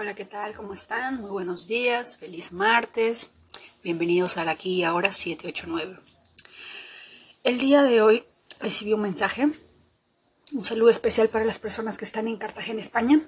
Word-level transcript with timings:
Hola, 0.00 0.14
¿qué 0.14 0.24
tal? 0.24 0.54
¿Cómo 0.54 0.74
están? 0.74 1.20
Muy 1.20 1.30
buenos 1.32 1.66
días, 1.66 2.18
feliz 2.18 2.52
martes. 2.52 3.32
Bienvenidos 3.82 4.36
a 4.36 4.44
la 4.44 4.52
aquí 4.52 4.76
y 4.76 4.84
ahora 4.84 5.12
789. 5.12 5.98
El 7.42 7.58
día 7.58 7.82
de 7.82 8.00
hoy 8.00 8.22
recibí 8.60 8.92
un 8.92 9.02
mensaje, 9.02 9.48
un 10.52 10.64
saludo 10.64 10.90
especial 10.90 11.30
para 11.30 11.44
las 11.44 11.58
personas 11.58 11.98
que 11.98 12.04
están 12.04 12.28
en 12.28 12.36
Cartagena, 12.36 12.80
España. 12.80 13.22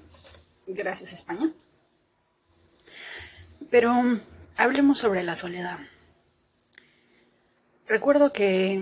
Gracias, 0.69 1.13
España. 1.13 1.53
Pero 3.69 3.93
hablemos 4.57 5.01
sobre 5.01 5.25
la 5.25 5.35
soledad. 5.35 5.81
Recuerdo 7.89 8.33
que 8.33 8.75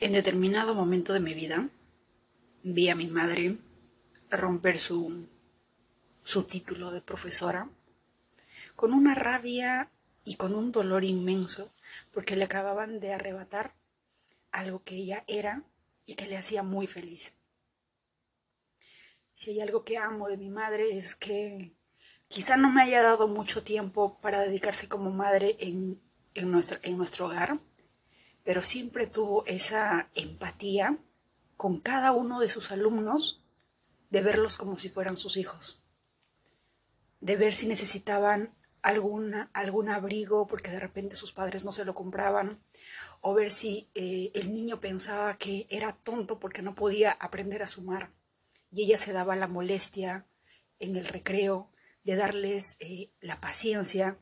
en 0.00 0.12
determinado 0.12 0.74
momento 0.74 1.12
de 1.12 1.20
mi 1.20 1.34
vida 1.34 1.68
vi 2.64 2.88
a 2.88 2.96
mi 2.96 3.06
madre 3.06 3.56
romper 4.32 4.80
su 4.80 5.28
su 6.28 6.42
título 6.42 6.90
de 6.90 7.00
profesora, 7.00 7.70
con 8.76 8.92
una 8.92 9.14
rabia 9.14 9.90
y 10.24 10.36
con 10.36 10.54
un 10.54 10.72
dolor 10.72 11.02
inmenso, 11.02 11.72
porque 12.12 12.36
le 12.36 12.44
acababan 12.44 13.00
de 13.00 13.14
arrebatar 13.14 13.72
algo 14.52 14.82
que 14.84 14.96
ella 14.96 15.24
era 15.26 15.62
y 16.04 16.16
que 16.16 16.26
le 16.26 16.36
hacía 16.36 16.62
muy 16.62 16.86
feliz. 16.86 17.32
Si 19.32 19.52
hay 19.52 19.62
algo 19.62 19.84
que 19.84 19.96
amo 19.96 20.28
de 20.28 20.36
mi 20.36 20.50
madre 20.50 20.98
es 20.98 21.14
que 21.14 21.72
quizá 22.28 22.58
no 22.58 22.70
me 22.70 22.82
haya 22.82 23.00
dado 23.00 23.26
mucho 23.26 23.64
tiempo 23.64 24.20
para 24.20 24.42
dedicarse 24.42 24.86
como 24.86 25.10
madre 25.10 25.56
en, 25.60 25.98
en, 26.34 26.50
nuestro, 26.50 26.78
en 26.82 26.98
nuestro 26.98 27.24
hogar, 27.24 27.58
pero 28.44 28.60
siempre 28.60 29.06
tuvo 29.06 29.46
esa 29.46 30.10
empatía 30.14 30.98
con 31.56 31.80
cada 31.80 32.12
uno 32.12 32.38
de 32.38 32.50
sus 32.50 32.70
alumnos 32.70 33.42
de 34.10 34.20
verlos 34.20 34.58
como 34.58 34.76
si 34.76 34.90
fueran 34.90 35.16
sus 35.16 35.38
hijos 35.38 35.80
de 37.20 37.36
ver 37.36 37.52
si 37.52 37.66
necesitaban 37.66 38.54
alguna, 38.82 39.50
algún 39.52 39.88
abrigo 39.88 40.46
porque 40.46 40.70
de 40.70 40.80
repente 40.80 41.16
sus 41.16 41.32
padres 41.32 41.64
no 41.64 41.72
se 41.72 41.84
lo 41.84 41.94
compraban, 41.94 42.62
o 43.20 43.34
ver 43.34 43.50
si 43.50 43.90
eh, 43.94 44.30
el 44.34 44.52
niño 44.52 44.80
pensaba 44.80 45.36
que 45.36 45.66
era 45.70 45.92
tonto 45.92 46.38
porque 46.38 46.62
no 46.62 46.74
podía 46.74 47.12
aprender 47.12 47.62
a 47.62 47.66
sumar, 47.66 48.12
y 48.70 48.84
ella 48.84 48.98
se 48.98 49.12
daba 49.12 49.36
la 49.36 49.48
molestia 49.48 50.26
en 50.78 50.96
el 50.96 51.06
recreo 51.06 51.70
de 52.04 52.16
darles 52.16 52.76
eh, 52.80 53.10
la 53.20 53.40
paciencia 53.40 54.18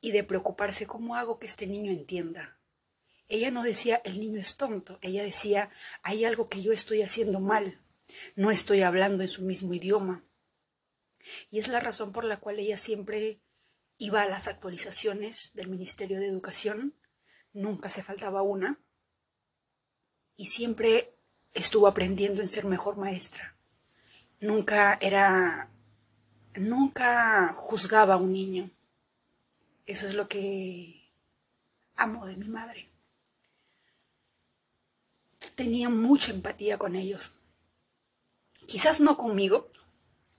y 0.00 0.12
de 0.12 0.24
preocuparse 0.24 0.86
cómo 0.86 1.16
hago 1.16 1.38
que 1.38 1.46
este 1.46 1.66
niño 1.66 1.92
entienda. 1.92 2.58
Ella 3.28 3.50
no 3.50 3.62
decía 3.62 4.00
el 4.04 4.20
niño 4.20 4.40
es 4.40 4.56
tonto, 4.56 4.98
ella 5.02 5.22
decía 5.22 5.68
hay 6.02 6.24
algo 6.24 6.48
que 6.48 6.62
yo 6.62 6.72
estoy 6.72 7.02
haciendo 7.02 7.40
mal, 7.40 7.80
no 8.36 8.50
estoy 8.50 8.82
hablando 8.82 9.22
en 9.22 9.28
su 9.28 9.42
mismo 9.42 9.74
idioma, 9.74 10.25
y 11.50 11.58
es 11.58 11.68
la 11.68 11.80
razón 11.80 12.12
por 12.12 12.24
la 12.24 12.38
cual 12.38 12.58
ella 12.58 12.78
siempre 12.78 13.40
iba 13.98 14.22
a 14.22 14.28
las 14.28 14.48
actualizaciones 14.48 15.52
del 15.54 15.68
Ministerio 15.68 16.20
de 16.20 16.28
Educación, 16.28 16.94
nunca 17.52 17.90
se 17.90 18.02
faltaba 18.02 18.42
una, 18.42 18.78
y 20.36 20.46
siempre 20.46 21.14
estuvo 21.54 21.86
aprendiendo 21.86 22.42
en 22.42 22.48
ser 22.48 22.66
mejor 22.66 22.96
maestra. 22.98 23.56
Nunca 24.40 24.98
era, 25.00 25.70
nunca 26.54 27.54
juzgaba 27.54 28.14
a 28.14 28.18
un 28.18 28.32
niño. 28.32 28.70
Eso 29.86 30.04
es 30.06 30.14
lo 30.14 30.28
que 30.28 31.10
amo 31.96 32.26
de 32.26 32.36
mi 32.36 32.48
madre. 32.48 32.90
Tenía 35.54 35.88
mucha 35.88 36.32
empatía 36.32 36.76
con 36.76 36.96
ellos. 36.96 37.32
Quizás 38.66 39.00
no 39.00 39.16
conmigo, 39.16 39.70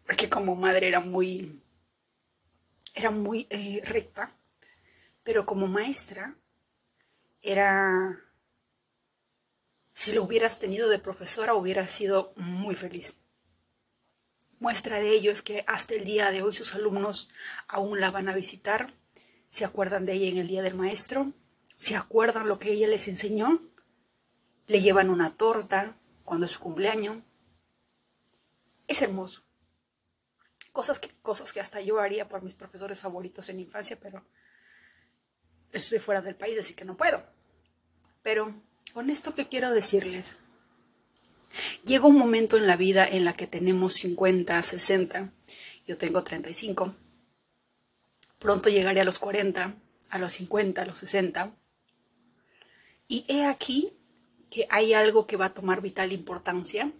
porque 0.07 0.29
como 0.29 0.55
madre 0.55 0.87
era 0.87 1.01
muy, 1.01 1.61
era 2.95 3.11
muy 3.11 3.45
eh, 3.49 3.81
recta, 3.83 4.33
pero 5.21 5.45
como 5.45 5.67
maestra 5.67 6.33
era, 7.41 8.17
si 9.93 10.13
lo 10.13 10.23
hubieras 10.23 10.59
tenido 10.59 10.87
de 10.87 10.97
profesora, 10.97 11.55
hubiera 11.55 11.85
sido 11.89 12.31
muy 12.37 12.73
feliz. 12.73 13.17
Muestra 14.59 14.99
de 14.99 15.11
ello 15.11 15.29
es 15.29 15.41
que 15.41 15.65
hasta 15.67 15.93
el 15.93 16.05
día 16.05 16.31
de 16.31 16.41
hoy 16.41 16.53
sus 16.53 16.73
alumnos 16.73 17.29
aún 17.67 17.99
la 17.99 18.09
van 18.09 18.29
a 18.29 18.33
visitar, 18.33 18.93
se 19.45 19.65
acuerdan 19.65 20.05
de 20.05 20.13
ella 20.13 20.29
en 20.29 20.37
el 20.37 20.47
día 20.47 20.61
del 20.61 20.73
maestro, 20.73 21.33
se 21.75 21.97
acuerdan 21.97 22.47
lo 22.47 22.59
que 22.59 22.71
ella 22.71 22.87
les 22.87 23.09
enseñó, 23.09 23.61
le 24.67 24.81
llevan 24.81 25.09
una 25.09 25.35
torta 25.35 25.97
cuando 26.23 26.45
es 26.45 26.53
su 26.53 26.61
cumpleaños. 26.61 27.17
Es 28.87 29.01
hermoso 29.01 29.46
cosas 30.77 30.99
que, 30.99 31.09
cosas 31.23 31.51
que 31.53 31.59
hasta 31.59 31.81
yo 31.81 31.99
haría 31.99 32.29
por 32.29 32.43
mis 32.43 32.53
profesores 32.53 32.99
favoritos 32.99 33.49
en 33.49 33.59
infancia, 33.59 33.97
pero 33.99 34.23
estoy 35.71 35.97
fuera 35.97 36.21
del 36.21 36.35
país, 36.35 36.55
así 36.59 36.75
que 36.75 36.85
no 36.85 36.95
puedo. 36.95 37.23
Pero 38.21 38.53
con 38.93 39.09
esto 39.09 39.33
que 39.33 39.47
quiero 39.47 39.71
decirles, 39.71 40.37
llega 41.83 42.05
un 42.05 42.15
momento 42.15 42.57
en 42.57 42.67
la 42.67 42.75
vida 42.75 43.07
en 43.07 43.25
la 43.25 43.33
que 43.33 43.47
tenemos 43.47 43.95
50, 43.95 44.61
60, 44.61 45.33
yo 45.87 45.97
tengo 45.97 46.23
35, 46.23 46.95
pronto 48.37 48.69
llegaré 48.69 49.01
a 49.01 49.03
los 49.03 49.17
40, 49.17 49.73
a 50.11 50.19
los 50.19 50.33
50, 50.33 50.83
a 50.83 50.85
los 50.85 50.99
60, 50.99 51.55
y 53.07 53.25
he 53.27 53.45
aquí 53.45 53.93
que 54.51 54.67
hay 54.69 54.93
algo 54.93 55.25
que 55.25 55.37
va 55.37 55.45
a 55.45 55.49
tomar 55.55 55.81
vital 55.81 56.11
importancia 56.11 56.91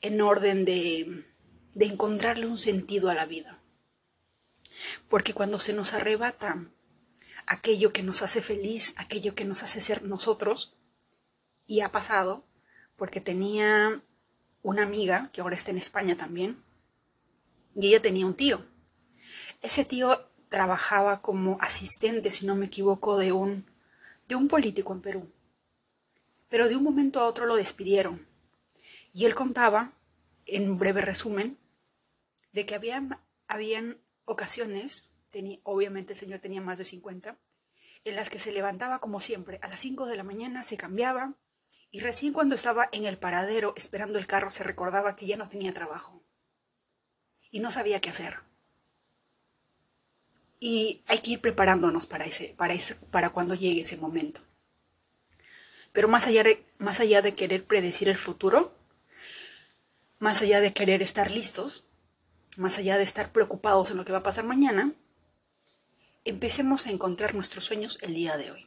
en 0.00 0.20
orden 0.20 0.64
de 0.64 1.31
de 1.74 1.86
encontrarle 1.86 2.46
un 2.46 2.58
sentido 2.58 3.10
a 3.10 3.14
la 3.14 3.26
vida. 3.26 3.58
Porque 5.08 5.34
cuando 5.34 5.58
se 5.58 5.72
nos 5.72 5.94
arrebata 5.94 6.66
aquello 7.46 7.92
que 7.92 8.02
nos 8.02 8.22
hace 8.22 8.42
feliz, 8.42 8.94
aquello 8.96 9.34
que 9.34 9.44
nos 9.44 9.62
hace 9.62 9.80
ser 9.80 10.02
nosotros, 10.02 10.74
y 11.66 11.80
ha 11.80 11.90
pasado, 11.90 12.44
porque 12.96 13.20
tenía 13.20 14.02
una 14.62 14.82
amiga 14.82 15.30
que 15.32 15.40
ahora 15.40 15.56
está 15.56 15.70
en 15.70 15.78
España 15.78 16.16
también, 16.16 16.62
y 17.74 17.88
ella 17.88 18.02
tenía 18.02 18.26
un 18.26 18.34
tío. 18.34 18.64
Ese 19.60 19.84
tío 19.84 20.28
trabajaba 20.48 21.22
como 21.22 21.56
asistente, 21.60 22.30
si 22.30 22.46
no 22.46 22.54
me 22.54 22.66
equivoco, 22.66 23.16
de 23.16 23.32
un, 23.32 23.64
de 24.28 24.34
un 24.34 24.48
político 24.48 24.92
en 24.92 25.00
Perú. 25.00 25.32
Pero 26.48 26.68
de 26.68 26.76
un 26.76 26.84
momento 26.84 27.20
a 27.20 27.26
otro 27.26 27.46
lo 27.46 27.56
despidieron. 27.56 28.26
Y 29.14 29.24
él 29.24 29.34
contaba, 29.34 29.92
en 30.44 30.78
breve 30.78 31.00
resumen, 31.00 31.56
de 32.52 32.66
que 32.66 32.74
había, 32.74 33.20
habían 33.48 33.98
ocasiones, 34.24 35.10
tenía, 35.30 35.58
obviamente 35.62 36.12
el 36.12 36.18
señor 36.18 36.40
tenía 36.40 36.60
más 36.60 36.78
de 36.78 36.84
50, 36.84 37.38
en 38.04 38.16
las 38.16 38.30
que 38.30 38.38
se 38.38 38.52
levantaba 38.52 39.00
como 39.00 39.20
siempre, 39.20 39.58
a 39.62 39.68
las 39.68 39.80
5 39.80 40.06
de 40.06 40.16
la 40.16 40.24
mañana 40.24 40.62
se 40.62 40.76
cambiaba 40.76 41.34
y 41.90 42.00
recién 42.00 42.32
cuando 42.32 42.54
estaba 42.54 42.88
en 42.92 43.04
el 43.04 43.18
paradero 43.18 43.74
esperando 43.76 44.18
el 44.18 44.26
carro 44.26 44.50
se 44.50 44.64
recordaba 44.64 45.14
que 45.14 45.26
ya 45.26 45.36
no 45.36 45.46
tenía 45.46 45.74
trabajo 45.74 46.24
y 47.50 47.60
no 47.60 47.70
sabía 47.70 48.00
qué 48.00 48.10
hacer. 48.10 48.40
Y 50.58 51.02
hay 51.06 51.18
que 51.18 51.32
ir 51.32 51.40
preparándonos 51.40 52.06
para, 52.06 52.24
ese, 52.24 52.54
para, 52.56 52.72
ese, 52.72 52.94
para 52.94 53.30
cuando 53.30 53.54
llegue 53.54 53.80
ese 53.80 53.96
momento. 53.96 54.40
Pero 55.92 56.08
más 56.08 56.26
allá, 56.26 56.44
más 56.78 57.00
allá 57.00 57.20
de 57.20 57.34
querer 57.34 57.66
predecir 57.66 58.08
el 58.08 58.16
futuro, 58.16 58.74
más 60.18 60.40
allá 60.40 60.60
de 60.60 60.72
querer 60.72 61.02
estar 61.02 61.30
listos, 61.30 61.84
más 62.56 62.78
allá 62.78 62.98
de 62.98 63.04
estar 63.04 63.32
preocupados 63.32 63.90
en 63.90 63.96
lo 63.96 64.04
que 64.04 64.12
va 64.12 64.18
a 64.18 64.22
pasar 64.22 64.44
mañana, 64.44 64.92
empecemos 66.24 66.86
a 66.86 66.90
encontrar 66.90 67.34
nuestros 67.34 67.64
sueños 67.64 67.98
el 68.02 68.14
día 68.14 68.36
de 68.36 68.50
hoy. 68.50 68.66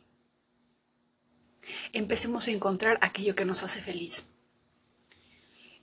Empecemos 1.93 2.47
a 2.47 2.51
encontrar 2.51 2.99
aquello 3.01 3.35
que 3.35 3.45
nos 3.45 3.63
hace 3.63 3.81
feliz. 3.81 4.25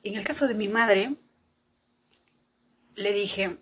En 0.03 0.17
el 0.17 0.25
caso 0.25 0.49
de 0.49 0.55
mi 0.55 0.69
madre, 0.69 1.17
le 2.95 3.13
dije, 3.13 3.59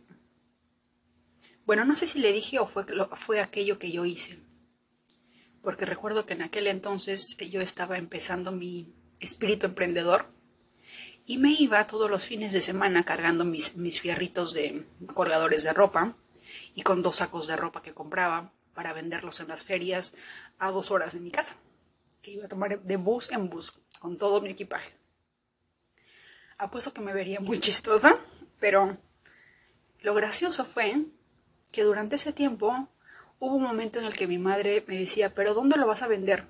bueno, 1.66 1.84
no 1.84 1.94
sé 1.94 2.06
si 2.06 2.18
le 2.18 2.32
dije 2.32 2.58
o 2.58 2.66
fue, 2.66 2.84
fue 3.12 3.40
aquello 3.40 3.78
que 3.78 3.92
yo 3.92 4.04
hice, 4.04 4.38
porque 5.62 5.84
recuerdo 5.84 6.26
que 6.26 6.34
en 6.34 6.42
aquel 6.42 6.66
entonces 6.66 7.36
yo 7.50 7.60
estaba 7.60 7.98
empezando 7.98 8.52
mi 8.52 8.92
espíritu 9.20 9.66
emprendedor 9.66 10.32
y 11.30 11.38
me 11.38 11.52
iba 11.52 11.86
todos 11.86 12.10
los 12.10 12.24
fines 12.24 12.52
de 12.52 12.60
semana 12.60 13.04
cargando 13.04 13.44
mis, 13.44 13.76
mis 13.76 14.00
fierritos 14.00 14.52
de 14.52 14.84
colgadores 15.14 15.62
de 15.62 15.72
ropa 15.72 16.16
y 16.74 16.82
con 16.82 17.02
dos 17.02 17.16
sacos 17.16 17.46
de 17.46 17.54
ropa 17.54 17.82
que 17.82 17.94
compraba 17.94 18.52
para 18.74 18.92
venderlos 18.92 19.38
en 19.38 19.46
las 19.46 19.62
ferias 19.62 20.12
a 20.58 20.72
dos 20.72 20.90
horas 20.90 21.12
de 21.14 21.20
mi 21.20 21.30
casa, 21.30 21.54
que 22.20 22.32
iba 22.32 22.46
a 22.46 22.48
tomar 22.48 22.82
de 22.82 22.96
bus 22.96 23.30
en 23.30 23.48
bus 23.48 23.74
con 24.00 24.18
todo 24.18 24.40
mi 24.40 24.50
equipaje. 24.50 24.90
Apuesto 26.58 26.92
que 26.92 27.00
me 27.00 27.12
vería 27.12 27.38
muy 27.38 27.60
chistosa, 27.60 28.18
pero 28.58 28.98
lo 30.00 30.14
gracioso 30.14 30.64
fue 30.64 30.96
que 31.70 31.84
durante 31.84 32.16
ese 32.16 32.32
tiempo 32.32 32.88
hubo 33.38 33.54
un 33.54 33.62
momento 33.62 34.00
en 34.00 34.04
el 34.04 34.14
que 34.14 34.26
mi 34.26 34.38
madre 34.38 34.84
me 34.88 34.98
decía, 34.98 35.32
pero 35.32 35.54
¿dónde 35.54 35.76
lo 35.76 35.86
vas 35.86 36.02
a 36.02 36.08
vender? 36.08 36.48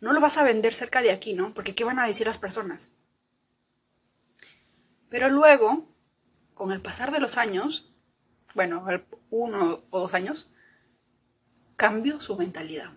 No 0.00 0.14
lo 0.14 0.20
vas 0.20 0.38
a 0.38 0.42
vender 0.42 0.72
cerca 0.72 1.02
de 1.02 1.10
aquí, 1.10 1.34
¿no? 1.34 1.52
Porque 1.52 1.74
¿qué 1.74 1.84
van 1.84 1.98
a 1.98 2.06
decir 2.06 2.26
las 2.26 2.38
personas? 2.38 2.92
Pero 5.08 5.28
luego, 5.28 5.88
con 6.54 6.72
el 6.72 6.80
pasar 6.80 7.12
de 7.12 7.20
los 7.20 7.36
años, 7.36 7.92
bueno, 8.54 8.84
uno 9.30 9.84
o 9.90 10.00
dos 10.00 10.14
años, 10.14 10.50
cambió 11.76 12.20
su 12.20 12.36
mentalidad. 12.36 12.92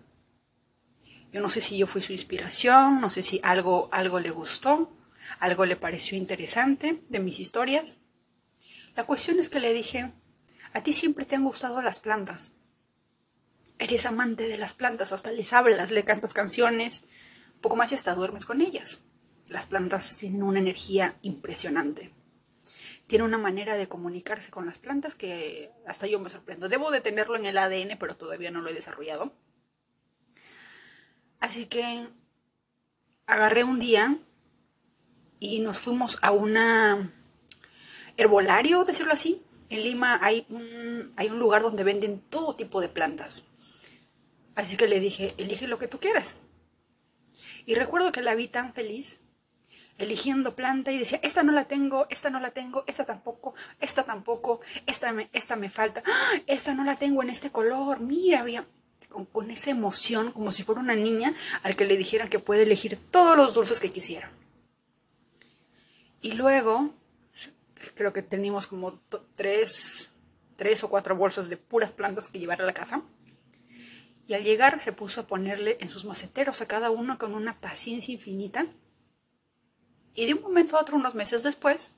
Yo 1.32 1.40
no 1.40 1.48
sé 1.48 1.60
si 1.60 1.78
yo 1.78 1.86
fui 1.86 2.02
su 2.02 2.12
inspiración, 2.12 3.00
no 3.00 3.10
sé 3.10 3.22
si 3.22 3.40
algo, 3.44 3.88
algo 3.92 4.18
le 4.18 4.30
gustó, 4.30 4.96
algo 5.38 5.64
le 5.64 5.76
pareció 5.76 6.18
interesante 6.18 7.04
de 7.08 7.20
mis 7.20 7.38
historias. 7.38 8.00
La 8.96 9.04
cuestión 9.04 9.38
es 9.38 9.48
que 9.48 9.60
le 9.60 9.72
dije, 9.72 10.12
a 10.72 10.82
ti 10.82 10.92
siempre 10.92 11.24
te 11.24 11.36
han 11.36 11.44
gustado 11.44 11.82
las 11.82 12.00
plantas. 12.00 12.52
Eres 13.78 14.06
amante 14.06 14.48
de 14.48 14.58
las 14.58 14.74
plantas, 14.74 15.12
hasta 15.12 15.30
les 15.30 15.52
hablas, 15.52 15.90
le 15.90 16.04
cantas 16.04 16.34
canciones, 16.34 17.04
poco 17.60 17.76
más 17.76 17.92
y 17.92 17.94
hasta 17.94 18.14
duermes 18.14 18.44
con 18.44 18.60
ellas. 18.60 19.00
Las 19.50 19.66
plantas 19.66 20.16
tienen 20.16 20.44
una 20.44 20.60
energía 20.60 21.16
impresionante. 21.22 22.12
Tiene 23.08 23.24
una 23.24 23.36
manera 23.36 23.76
de 23.76 23.88
comunicarse 23.88 24.52
con 24.52 24.64
las 24.64 24.78
plantas 24.78 25.16
que 25.16 25.72
hasta 25.88 26.06
yo 26.06 26.20
me 26.20 26.30
sorprendo. 26.30 26.68
Debo 26.68 26.92
de 26.92 27.00
tenerlo 27.00 27.34
en 27.34 27.46
el 27.46 27.58
ADN, 27.58 27.98
pero 27.98 28.14
todavía 28.14 28.52
no 28.52 28.62
lo 28.62 28.70
he 28.70 28.74
desarrollado. 28.74 29.32
Así 31.40 31.66
que 31.66 32.06
agarré 33.26 33.64
un 33.64 33.80
día 33.80 34.18
y 35.40 35.58
nos 35.58 35.80
fuimos 35.80 36.20
a 36.22 36.30
una 36.30 37.12
herbolario, 38.16 38.84
decirlo 38.84 39.14
así. 39.14 39.42
En 39.68 39.82
Lima 39.82 40.20
hay 40.22 40.46
un, 40.48 41.12
hay 41.16 41.28
un 41.28 41.40
lugar 41.40 41.62
donde 41.62 41.82
venden 41.82 42.20
todo 42.20 42.54
tipo 42.54 42.80
de 42.80 42.88
plantas. 42.88 43.46
Así 44.54 44.76
que 44.76 44.86
le 44.86 45.00
dije, 45.00 45.34
elige 45.38 45.66
lo 45.66 45.80
que 45.80 45.88
tú 45.88 45.98
quieras. 45.98 46.36
Y 47.66 47.74
recuerdo 47.74 48.12
que 48.12 48.22
la 48.22 48.36
vi 48.36 48.46
tan 48.46 48.74
feliz, 48.74 49.20
eligiendo 50.00 50.56
planta 50.56 50.90
y 50.90 50.98
decía, 50.98 51.20
esta 51.22 51.42
no 51.42 51.52
la 51.52 51.66
tengo, 51.66 52.06
esta 52.10 52.30
no 52.30 52.40
la 52.40 52.50
tengo, 52.50 52.84
esta 52.86 53.04
tampoco, 53.04 53.54
esta 53.80 54.04
tampoco, 54.04 54.60
esta 54.86 55.12
me, 55.12 55.30
esta 55.32 55.56
me 55.56 55.70
falta, 55.70 56.02
¡Ah! 56.06 56.40
esta 56.46 56.74
no 56.74 56.84
la 56.84 56.96
tengo 56.96 57.22
en 57.22 57.30
este 57.30 57.50
color, 57.50 58.00
mira, 58.00 58.44
con, 59.08 59.26
con, 59.26 59.50
esa 59.50 59.70
emoción, 59.70 60.32
como 60.32 60.50
si 60.50 60.62
fuera 60.62 60.80
una 60.80 60.96
niña 60.96 61.32
al 61.62 61.76
que 61.76 61.84
le 61.84 61.96
dijeran 61.96 62.28
que 62.28 62.38
puede 62.38 62.62
elegir 62.62 62.98
todos 63.10 63.36
los 63.36 63.54
dulces 63.54 63.78
que 63.78 63.92
quisiera. 63.92 64.32
Y 66.22 66.32
luego 66.32 66.94
creo 67.94 68.12
que 68.12 68.22
teníamos 68.22 68.66
como 68.66 69.00
tres, 69.36 70.14
tres 70.56 70.84
o 70.84 70.90
cuatro 70.90 71.16
bolsas 71.16 71.48
de 71.48 71.56
puras 71.56 71.92
plantas 71.92 72.28
que 72.28 72.38
llevar 72.38 72.60
a 72.60 72.66
la 72.66 72.74
casa. 72.74 73.02
Y 74.26 74.34
al 74.34 74.44
llegar 74.44 74.80
se 74.80 74.92
puso 74.92 75.22
a 75.22 75.26
ponerle 75.26 75.76
en 75.80 75.90
sus 75.90 76.04
maceteros 76.04 76.60
a 76.60 76.66
cada 76.66 76.90
uno 76.90 77.18
con 77.18 77.34
una 77.34 77.60
paciencia 77.60 78.14
infinita. 78.14 78.66
Y 80.14 80.26
de 80.26 80.34
un 80.34 80.42
momento 80.42 80.76
a 80.76 80.80
otro, 80.80 80.96
unos 80.96 81.14
meses 81.14 81.42
después, 81.42 81.92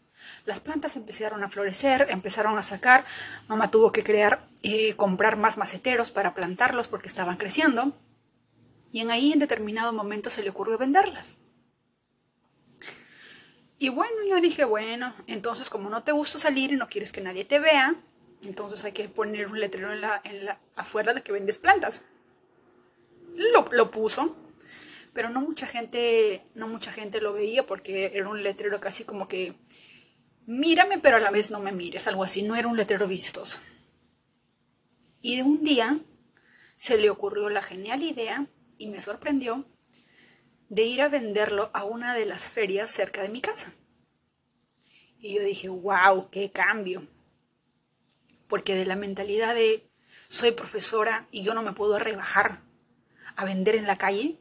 las 0.45 0.61
plantas 0.61 0.97
empezaron 0.97 1.43
a 1.43 1.49
florecer, 1.49 2.07
empezaron 2.11 2.59
a 2.59 2.63
sacar. 2.63 3.05
Mamá 3.49 3.71
tuvo 3.71 3.93
que 3.93 4.05
crear, 4.05 4.49
eh, 4.63 4.95
comprar 4.97 5.37
más 5.37 5.57
maceteros 5.57 6.11
para 6.11 6.35
plantarlos 6.35 6.89
porque 6.89 7.09
estaban 7.09 7.37
creciendo. 7.37 7.93
Y 8.93 9.01
en 9.01 9.11
ahí 9.11 9.33
en 9.33 9.39
determinado 9.39 9.93
momento 9.93 10.31
se 10.31 10.43
le 10.43 10.51
ocurrió 10.51 10.79
venderlas. 10.79 11.39
Y 13.79 13.89
bueno, 13.89 14.15
yo 14.29 14.41
dije, 14.41 14.65
bueno, 14.65 15.15
entonces 15.27 15.69
como 15.69 15.91
no 15.91 16.05
te 16.05 16.13
gusta 16.13 16.39
salir 16.39 16.73
y 16.73 16.77
no 16.77 16.87
quieres 16.87 17.11
que 17.11 17.21
nadie 17.21 17.45
te 17.45 17.59
vea, 17.59 17.97
entonces 18.45 18.85
hay 18.85 18.93
que 18.93 19.09
poner 19.09 19.49
un 19.49 19.59
letrero 19.59 19.93
en 19.93 20.01
la, 20.01 20.21
en 20.23 20.45
la 20.45 20.61
afuera 20.77 21.15
de 21.15 21.23
que 21.23 21.33
vendes 21.33 21.59
plantas. 21.59 22.03
Lo, 23.35 23.69
lo 23.73 23.91
puso, 23.91 24.37
pero 25.13 25.31
no 25.31 25.41
mucha 25.41 25.67
gente, 25.67 26.47
no 26.55 26.69
mucha 26.69 26.93
gente 26.93 27.21
lo 27.21 27.33
veía 27.33 27.67
porque 27.67 28.13
era 28.15 28.29
un 28.29 28.43
letrero 28.43 28.81
casi 28.81 29.05
como 29.05 29.29
que 29.29 29.55
mírame, 30.47 30.99
pero 30.99 31.17
a 31.17 31.21
la 31.21 31.31
vez 31.31 31.51
no 31.51 31.61
me 31.61 31.73
mires, 31.73 32.07
algo 32.07 32.25
así, 32.25 32.43
no 32.43 32.57
era 32.57 32.69
un 32.69 32.77
letrero 32.77 33.07
vistoso. 33.07 33.61
Y 35.21 35.37
de 35.37 35.43
un 35.43 35.63
día 35.63 36.01
se 36.77 36.99
le 36.99 37.11
ocurrió 37.11 37.49
la 37.49 37.63
genial 37.63 38.03
idea 38.03 38.47
y 38.79 38.89
me 38.89 39.01
sorprendió 39.01 39.65
de 40.69 40.83
ir 40.83 41.03
a 41.03 41.09
venderlo 41.09 41.71
a 41.75 41.85
una 41.85 42.15
de 42.15 42.27
las 42.27 42.49
ferias 42.49 42.91
cerca 42.91 43.23
de 43.23 43.29
mi 43.29 43.41
casa. 43.41 43.73
Y 45.19 45.35
yo 45.35 45.45
dije, 45.45 45.69
wow, 45.69 46.31
qué 46.31 46.51
cambio. 46.51 47.07
Porque 48.49 48.75
de 48.75 48.87
la 48.87 48.97
mentalidad 48.97 49.55
de 49.55 49.89
soy 50.29 50.51
profesora 50.51 51.29
y 51.31 51.43
yo 51.43 51.55
no 51.55 51.63
me 51.63 51.73
puedo 51.73 51.99
rebajar 51.99 52.63
a 53.37 53.45
vender 53.45 53.77
en 53.77 53.87
la 53.87 53.97
calle, 53.97 54.39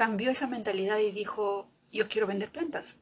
cambió 0.00 0.30
esa 0.30 0.46
mentalidad 0.46 0.96
y 0.96 1.10
dijo, 1.10 1.70
yo 1.92 2.08
quiero 2.08 2.26
vender 2.26 2.50
plantas. 2.50 3.00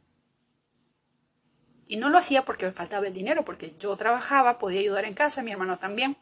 Y 1.87 1.97
no 1.97 2.09
lo 2.09 2.19
hacía 2.19 2.45
porque 2.45 2.67
me 2.67 2.73
faltaba 2.73 3.07
el 3.07 3.15
dinero, 3.15 3.45
porque 3.45 3.77
yo 3.79 3.97
trabajaba, 3.97 4.59
podía 4.59 4.81
ayudar 4.81 5.05
en 5.05 5.15
casa, 5.15 5.45
mi 5.45 5.53
hermano 5.53 5.79
también. 5.79 6.17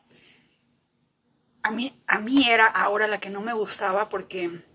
A 1.62 1.70
mí, 1.70 1.99
a 2.06 2.19
mí 2.19 2.46
era 2.46 2.67
ahora 2.67 3.06
la 3.06 3.20
que 3.20 3.31
no 3.31 3.40
me 3.40 3.55
gustaba 3.55 4.11
porque 4.11 4.67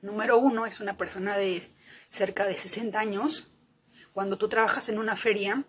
Número 0.00 0.38
uno 0.38 0.64
es 0.64 0.78
una 0.78 0.96
persona 0.96 1.36
de 1.36 1.60
cerca 2.06 2.46
de 2.46 2.56
60 2.56 2.96
años. 2.96 3.50
Cuando 4.12 4.38
tú 4.38 4.48
trabajas 4.48 4.88
en 4.88 5.00
una 5.00 5.16
feria, 5.16 5.64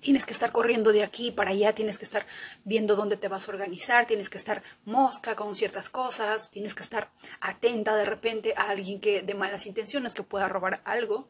tienes 0.00 0.26
que 0.26 0.32
estar 0.32 0.52
corriendo 0.52 0.92
de 0.92 1.02
aquí 1.02 1.30
para 1.30 1.50
allá, 1.50 1.74
tienes 1.74 1.98
que 1.98 2.04
estar 2.04 2.26
viendo 2.64 2.96
dónde 2.96 3.16
te 3.16 3.28
vas 3.28 3.48
a 3.48 3.52
organizar, 3.52 4.06
tienes 4.06 4.28
que 4.30 4.38
estar 4.38 4.62
mosca 4.84 5.36
con 5.36 5.54
ciertas 5.54 5.90
cosas, 5.90 6.50
tienes 6.50 6.74
que 6.74 6.82
estar 6.82 7.10
atenta 7.40 7.94
de 7.96 8.04
repente 8.04 8.54
a 8.56 8.70
alguien 8.70 9.00
que 9.00 9.22
de 9.22 9.34
malas 9.34 9.66
intenciones 9.66 10.14
que 10.14 10.22
pueda 10.22 10.48
robar 10.48 10.80
algo. 10.84 11.28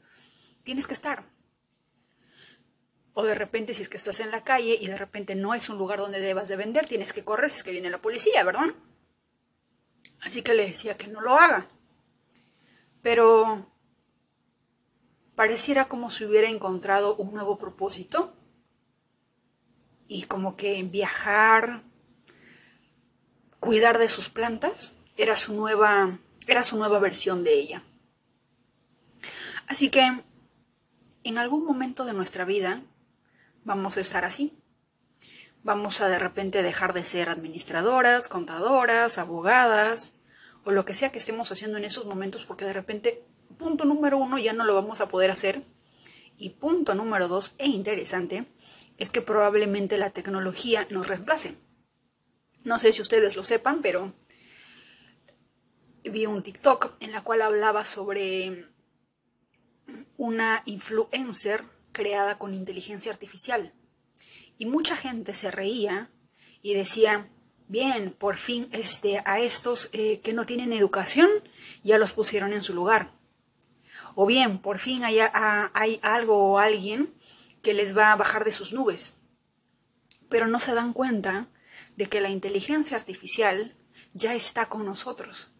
Tienes 0.62 0.86
que 0.86 0.94
estar. 0.94 1.24
O 3.12 3.24
de 3.24 3.34
repente 3.34 3.74
si 3.74 3.82
es 3.82 3.88
que 3.88 3.96
estás 3.96 4.20
en 4.20 4.30
la 4.30 4.44
calle 4.44 4.78
y 4.80 4.86
de 4.86 4.96
repente 4.96 5.34
no 5.34 5.54
es 5.54 5.68
un 5.68 5.78
lugar 5.78 5.98
donde 5.98 6.20
debas 6.20 6.48
de 6.48 6.56
vender, 6.56 6.86
tienes 6.86 7.12
que 7.12 7.24
correr 7.24 7.50
si 7.50 7.56
es 7.56 7.64
que 7.64 7.72
viene 7.72 7.90
la 7.90 8.00
policía, 8.00 8.44
¿verdad? 8.44 8.74
Así 10.20 10.42
que 10.42 10.54
le 10.54 10.66
decía 10.66 10.96
que 10.96 11.08
no 11.08 11.20
lo 11.20 11.36
haga 11.36 11.68
pero 13.02 13.66
pareciera 15.34 15.86
como 15.86 16.10
si 16.10 16.24
hubiera 16.24 16.48
encontrado 16.48 17.16
un 17.16 17.32
nuevo 17.32 17.58
propósito 17.58 18.34
y 20.12 20.24
como 20.24 20.56
que 20.56 20.82
viajar, 20.82 21.84
cuidar 23.60 23.98
de 23.98 24.08
sus 24.08 24.28
plantas 24.28 24.94
era 25.16 25.36
su 25.36 25.54
nueva 25.54 26.18
era 26.48 26.64
su 26.64 26.76
nueva 26.76 26.98
versión 26.98 27.44
de 27.44 27.54
ella. 27.54 27.84
Así 29.68 29.88
que 29.88 30.24
en 31.22 31.38
algún 31.38 31.64
momento 31.64 32.04
de 32.04 32.12
nuestra 32.12 32.44
vida 32.44 32.82
vamos 33.62 33.98
a 33.98 34.00
estar 34.00 34.24
así. 34.24 34.52
Vamos 35.62 36.00
a 36.00 36.08
de 36.08 36.18
repente 36.18 36.64
dejar 36.64 36.92
de 36.92 37.04
ser 37.04 37.28
administradoras, 37.28 38.26
contadoras, 38.26 39.16
abogadas, 39.16 40.14
o 40.64 40.72
lo 40.72 40.84
que 40.84 40.94
sea 40.94 41.12
que 41.12 41.20
estemos 41.20 41.52
haciendo 41.52 41.78
en 41.78 41.84
esos 41.84 42.06
momentos, 42.06 42.44
porque 42.46 42.64
de 42.64 42.72
repente, 42.72 43.22
punto 43.58 43.84
número 43.84 44.18
uno, 44.18 44.38
ya 44.38 44.54
no 44.54 44.64
lo 44.64 44.74
vamos 44.74 45.00
a 45.00 45.08
poder 45.08 45.30
hacer. 45.30 45.62
Y 46.36 46.50
punto 46.50 46.96
número 46.96 47.28
dos, 47.28 47.54
e 47.58 47.68
interesante, 47.68 48.46
es 49.00 49.10
que 49.10 49.22
probablemente 49.22 49.98
la 49.98 50.10
tecnología 50.10 50.86
nos 50.90 51.08
reemplace. 51.08 51.56
No 52.62 52.78
sé 52.78 52.92
si 52.92 53.00
ustedes 53.00 53.34
lo 53.34 53.42
sepan, 53.42 53.80
pero 53.80 54.12
vi 56.04 56.26
un 56.26 56.42
TikTok 56.42 56.92
en 57.00 57.10
la 57.10 57.22
cual 57.22 57.40
hablaba 57.40 57.86
sobre 57.86 58.66
una 60.18 60.62
influencer 60.66 61.64
creada 61.92 62.38
con 62.38 62.52
inteligencia 62.52 63.10
artificial. 63.10 63.72
Y 64.58 64.66
mucha 64.66 64.94
gente 64.94 65.32
se 65.32 65.50
reía 65.50 66.10
y 66.60 66.74
decía, 66.74 67.30
bien, 67.68 68.12
por 68.12 68.36
fin 68.36 68.68
este, 68.70 69.22
a 69.24 69.40
estos 69.40 69.88
eh, 69.94 70.20
que 70.20 70.34
no 70.34 70.44
tienen 70.44 70.74
educación 70.74 71.30
ya 71.82 71.96
los 71.96 72.12
pusieron 72.12 72.52
en 72.52 72.62
su 72.62 72.74
lugar. 72.74 73.14
O 74.14 74.26
bien, 74.26 74.58
por 74.58 74.78
fin 74.78 75.04
hay, 75.04 75.20
hay 75.32 76.00
algo 76.02 76.52
o 76.52 76.58
alguien 76.58 77.14
que 77.62 77.74
les 77.74 77.96
va 77.96 78.12
a 78.12 78.16
bajar 78.16 78.44
de 78.44 78.52
sus 78.52 78.72
nubes. 78.72 79.16
Pero 80.28 80.46
no 80.46 80.58
se 80.58 80.74
dan 80.74 80.92
cuenta 80.92 81.48
de 81.96 82.06
que 82.06 82.20
la 82.20 82.30
inteligencia 82.30 82.96
artificial 82.96 83.76
ya 84.14 84.34
está 84.34 84.68
con 84.68 84.84
nosotros 84.84 85.50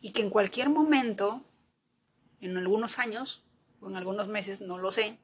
y 0.00 0.12
que 0.12 0.22
en 0.22 0.30
cualquier 0.30 0.68
momento, 0.68 1.44
en 2.40 2.56
algunos 2.56 2.98
años 2.98 3.44
o 3.80 3.88
en 3.88 3.96
algunos 3.96 4.28
meses, 4.28 4.60
no 4.60 4.78
lo 4.78 4.90
sé, 4.90 5.18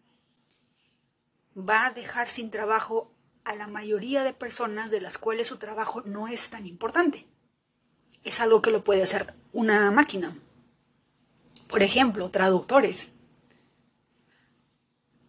va 1.57 1.87
a 1.87 1.91
dejar 1.91 2.29
sin 2.29 2.51
trabajo 2.51 3.13
a 3.45 3.55
la 3.57 3.67
mayoría 3.67 4.23
de 4.23 4.33
personas 4.33 4.91
de 4.91 5.01
las 5.01 5.19
cuales 5.19 5.49
su 5.49 5.57
trabajo 5.57 6.03
no 6.03 6.29
es 6.29 6.51
tan 6.51 6.67
importante. 6.67 7.27
Es 8.23 8.41
algo 8.41 8.63
que 8.63 8.71
lo 8.71 8.85
puede 8.85 9.03
hacer 9.03 9.35
una 9.53 9.91
máquina. 9.91 10.37
Por 11.67 11.83
ejemplo, 11.83 12.31
traductores. 12.31 13.13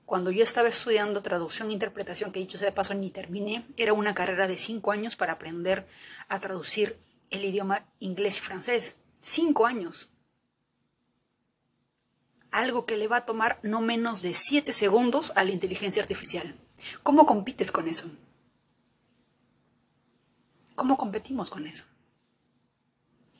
Cuando 0.10 0.32
yo 0.32 0.42
estaba 0.42 0.70
estudiando 0.70 1.22
traducción 1.22 1.70
e 1.70 1.74
interpretación, 1.74 2.32
que 2.32 2.40
dicho 2.40 2.58
sea 2.58 2.70
de 2.70 2.76
paso 2.76 2.96
ni 2.96 3.12
terminé, 3.12 3.64
era 3.78 3.94
una 3.94 4.16
carrera 4.16 4.48
de 4.48 4.58
cinco 4.58 4.92
años 4.92 5.16
para 5.16 5.34
aprender 5.34 5.88
a 6.28 6.40
traducir 6.40 6.98
el 7.30 7.46
idioma 7.46 7.86
inglés 8.00 8.40
y 8.40 8.42
francés. 8.42 8.98
Cinco 9.22 9.68
años. 9.68 10.10
Algo 12.50 12.88
que 12.88 12.98
le 12.98 13.08
va 13.08 13.18
a 13.18 13.26
tomar 13.28 13.60
no 13.62 13.82
menos 13.82 14.24
de 14.24 14.34
siete 14.34 14.74
segundos 14.74 15.32
a 15.36 15.44
la 15.44 15.52
inteligencia 15.52 16.02
artificial 16.02 16.56
¿Cómo 17.04 17.28
compites 17.28 17.72
con 17.72 17.88
eso? 17.88 18.10
¿Cómo 20.74 20.98
competimos 20.98 21.52
con 21.52 21.68
eso? 21.68 21.86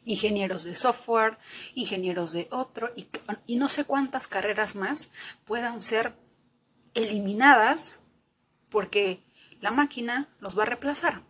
Ingenieros 0.06 0.66
de 0.66 0.76
software, 0.76 1.40
ingenieros 1.74 2.32
de 2.32 2.48
otro, 2.52 2.92
y, 2.96 3.08
y 3.48 3.56
no 3.56 3.70
sé 3.70 3.86
cuántas 3.86 4.28
carreras 4.28 4.76
más 4.76 5.10
puedan 5.46 5.82
ser 5.82 6.14
eliminadas 6.94 8.02
porque 8.70 9.22
la 9.62 9.72
máquina 9.72 10.30
los 10.40 10.58
va 10.58 10.64
a 10.64 10.68
reemplazar. 10.68 11.24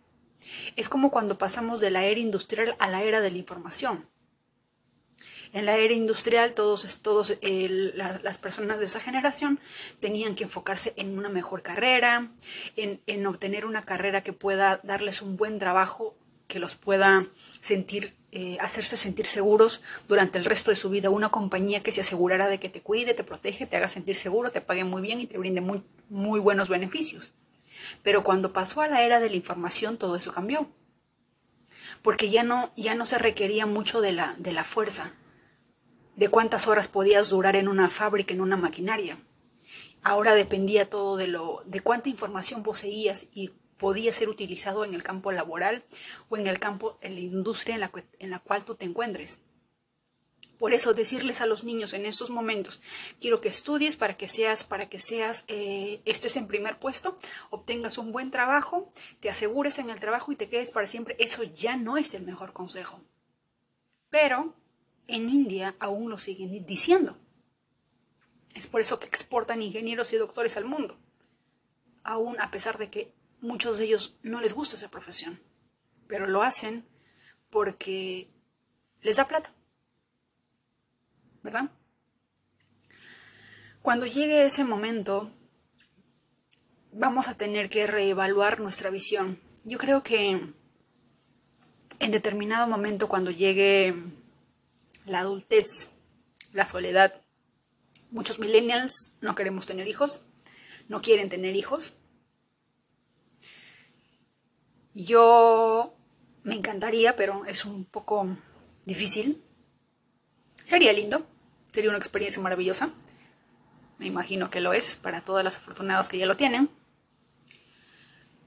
Es 0.76 0.88
como 0.88 1.10
cuando 1.10 1.38
pasamos 1.38 1.80
de 1.80 1.90
la 1.90 2.04
era 2.04 2.20
industrial 2.20 2.74
a 2.78 2.88
la 2.88 3.02
era 3.02 3.20
de 3.20 3.30
la 3.30 3.38
información. 3.38 4.08
En 5.52 5.66
la 5.66 5.76
era 5.76 5.92
industrial, 5.94 6.54
todos, 6.54 7.00
todos 7.02 7.36
las 7.42 8.38
personas 8.38 8.78
de 8.78 8.86
esa 8.86 9.00
generación 9.00 9.58
tenían 9.98 10.36
que 10.36 10.44
enfocarse 10.44 10.94
en 10.96 11.18
una 11.18 11.28
mejor 11.28 11.62
carrera, 11.62 12.30
en, 12.76 13.26
obtener 13.26 13.66
una 13.66 13.82
carrera 13.82 14.22
que 14.22 14.32
pueda 14.32 14.80
darles 14.84 15.22
un 15.22 15.36
buen 15.36 15.58
trabajo, 15.58 16.16
que 16.46 16.60
los 16.60 16.76
pueda 16.76 17.26
sentir, 17.60 18.14
eh, 18.32 18.56
hacerse 18.60 18.96
sentir 18.96 19.26
seguros 19.26 19.82
durante 20.06 20.38
el 20.38 20.44
resto 20.44 20.70
de 20.70 20.76
su 20.76 20.88
vida. 20.88 21.10
Una 21.10 21.30
compañía 21.30 21.82
que 21.82 21.90
se 21.90 22.02
asegurara 22.02 22.48
de 22.48 22.60
que 22.60 22.68
te 22.68 22.80
cuide, 22.80 23.12
te 23.14 23.24
protege, 23.24 23.66
te 23.66 23.76
haga 23.76 23.88
sentir 23.88 24.14
seguro, 24.14 24.52
te 24.52 24.60
pague 24.60 24.84
muy 24.84 25.02
bien 25.02 25.20
y 25.20 25.26
te 25.26 25.36
brinde 25.36 25.60
muy, 25.60 25.82
muy 26.08 26.38
buenos 26.38 26.68
beneficios. 26.68 27.32
Pero 28.02 28.22
cuando 28.22 28.52
pasó 28.52 28.82
a 28.82 28.88
la 28.88 29.02
era 29.02 29.18
de 29.18 29.30
la 29.30 29.36
información, 29.36 29.96
todo 29.96 30.14
eso 30.14 30.32
cambió. 30.32 30.70
Porque 32.02 32.30
ya 32.30 32.44
no, 32.44 32.72
ya 32.76 32.94
no 32.94 33.04
se 33.04 33.18
requería 33.18 33.66
mucho 33.66 34.00
de 34.00 34.12
la, 34.12 34.36
de 34.38 34.52
la 34.52 34.64
fuerza, 34.64 35.12
de 36.14 36.28
cuántas 36.28 36.68
horas 36.68 36.88
podías 36.88 37.30
durar 37.30 37.56
en 37.56 37.66
una 37.66 37.90
fábrica, 37.90 38.32
en 38.32 38.40
una 38.40 38.56
maquinaria. 38.56 39.18
Ahora 40.02 40.34
dependía 40.34 40.88
todo 40.88 41.16
de 41.16 41.26
lo, 41.26 41.62
de 41.66 41.80
cuánta 41.80 42.08
información 42.08 42.62
poseías 42.62 43.26
y 43.34 43.50
podía 43.80 44.12
ser 44.12 44.28
utilizado 44.28 44.84
en 44.84 44.94
el 44.94 45.02
campo 45.02 45.32
laboral 45.32 45.84
o 46.28 46.36
en 46.36 46.46
el 46.46 46.60
campo, 46.60 46.98
en 47.00 47.14
la 47.14 47.20
industria 47.20 47.74
en 47.74 47.80
la, 47.80 47.90
en 48.18 48.30
la 48.30 48.38
cual 48.38 48.64
tú 48.64 48.76
te 48.76 48.84
encuentres. 48.84 49.40
Por 50.58 50.74
eso 50.74 50.92
decirles 50.92 51.40
a 51.40 51.46
los 51.46 51.64
niños 51.64 51.94
en 51.94 52.04
estos 52.04 52.28
momentos, 52.28 52.82
quiero 53.18 53.40
que 53.40 53.48
estudies 53.48 53.96
para 53.96 54.18
que 54.18 54.28
seas, 54.28 54.62
para 54.62 54.90
que 54.90 54.98
seas, 54.98 55.46
eh, 55.48 56.02
estés 56.04 56.36
en 56.36 56.46
primer 56.46 56.78
puesto, 56.78 57.16
obtengas 57.48 57.96
un 57.96 58.12
buen 58.12 58.30
trabajo, 58.30 58.92
te 59.20 59.30
asegures 59.30 59.78
en 59.78 59.88
el 59.88 59.98
trabajo 59.98 60.30
y 60.30 60.36
te 60.36 60.50
quedes 60.50 60.70
para 60.70 60.86
siempre. 60.86 61.16
Eso 61.18 61.42
ya 61.44 61.76
no 61.76 61.96
es 61.96 62.12
el 62.12 62.24
mejor 62.24 62.52
consejo. 62.52 63.00
Pero 64.10 64.54
en 65.06 65.30
India 65.30 65.74
aún 65.80 66.10
lo 66.10 66.18
siguen 66.18 66.66
diciendo. 66.66 67.16
Es 68.54 68.66
por 68.66 68.82
eso 68.82 69.00
que 69.00 69.06
exportan 69.06 69.62
ingenieros 69.62 70.12
y 70.12 70.18
doctores 70.18 70.58
al 70.58 70.66
mundo, 70.66 70.98
aún 72.04 72.38
a 72.38 72.50
pesar 72.50 72.76
de 72.76 72.90
que 72.90 73.14
muchos 73.40 73.78
de 73.78 73.84
ellos 73.84 74.16
no 74.22 74.40
les 74.40 74.52
gusta 74.52 74.76
esa 74.76 74.90
profesión, 74.90 75.40
pero 76.06 76.26
lo 76.26 76.42
hacen 76.42 76.86
porque 77.50 78.28
les 79.02 79.16
da 79.16 79.28
plata. 79.28 79.52
¿verdad? 81.42 81.70
Cuando 83.82 84.06
llegue 84.06 84.44
ese 84.44 84.64
momento, 84.64 85.30
vamos 86.92 87.28
a 87.28 87.36
tener 87.36 87.70
que 87.70 87.86
reevaluar 87.86 88.60
nuestra 88.60 88.90
visión. 88.90 89.40
Yo 89.64 89.78
creo 89.78 90.02
que 90.02 90.40
en 91.98 92.10
determinado 92.10 92.66
momento, 92.66 93.08
cuando 93.08 93.30
llegue 93.30 93.94
la 95.06 95.20
adultez, 95.20 95.90
la 96.52 96.66
soledad, 96.66 97.22
muchos 98.10 98.38
millennials 98.38 99.12
no 99.20 99.34
queremos 99.34 99.66
tener 99.66 99.88
hijos, 99.88 100.22
no 100.88 101.00
quieren 101.00 101.28
tener 101.28 101.56
hijos. 101.56 101.94
Yo 104.94 105.94
me 106.42 106.56
encantaría, 106.56 107.16
pero 107.16 107.44
es 107.46 107.64
un 107.64 107.84
poco 107.84 108.26
difícil. 108.84 109.42
Sería 110.64 110.92
lindo, 110.92 111.26
sería 111.72 111.90
una 111.90 111.98
experiencia 111.98 112.42
maravillosa. 112.42 112.90
Me 113.98 114.06
imagino 114.06 114.50
que 114.50 114.60
lo 114.60 114.72
es 114.72 114.96
para 114.96 115.22
todas 115.22 115.44
las 115.44 115.56
afortunadas 115.56 116.08
que 116.08 116.18
ya 116.18 116.26
lo 116.26 116.36
tienen. 116.36 116.70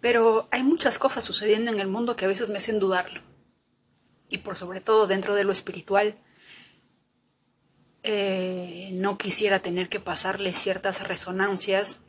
Pero 0.01 0.47
hay 0.51 0.63
muchas 0.63 0.99
cosas 0.99 1.23
sucediendo 1.23 1.71
en 1.71 1.79
el 1.79 1.87
mundo 1.87 2.15
que 2.15 2.25
a 2.25 2.27
veces 2.27 2.49
me 2.49 2.57
hacen 2.57 2.79
dudarlo. 2.79 3.21
Y 4.29 4.39
por 4.39 4.57
sobre 4.57 4.81
todo 4.81 5.07
dentro 5.07 5.35
de 5.35 5.43
lo 5.43 5.53
espiritual, 5.53 6.17
eh, 8.01 8.89
no 8.93 9.17
quisiera 9.17 9.59
tener 9.59 9.87
que 9.87 10.01
pasarle 10.01 10.51
ciertas 10.53 11.07
resonancias 11.07 12.01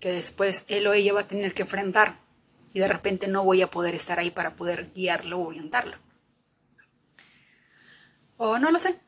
que 0.00 0.10
después 0.10 0.64
él 0.66 0.86
o 0.88 0.94
ella 0.94 1.12
va 1.12 1.20
a 1.20 1.26
tener 1.28 1.54
que 1.54 1.62
enfrentar 1.62 2.18
y 2.72 2.80
de 2.80 2.88
repente 2.88 3.28
no 3.28 3.44
voy 3.44 3.62
a 3.62 3.70
poder 3.70 3.94
estar 3.94 4.18
ahí 4.18 4.30
para 4.30 4.56
poder 4.56 4.92
guiarlo 4.92 5.38
o 5.38 5.46
orientarlo. 5.46 5.96
O 8.36 8.58
no 8.58 8.70
lo 8.70 8.78
sé. 8.78 8.98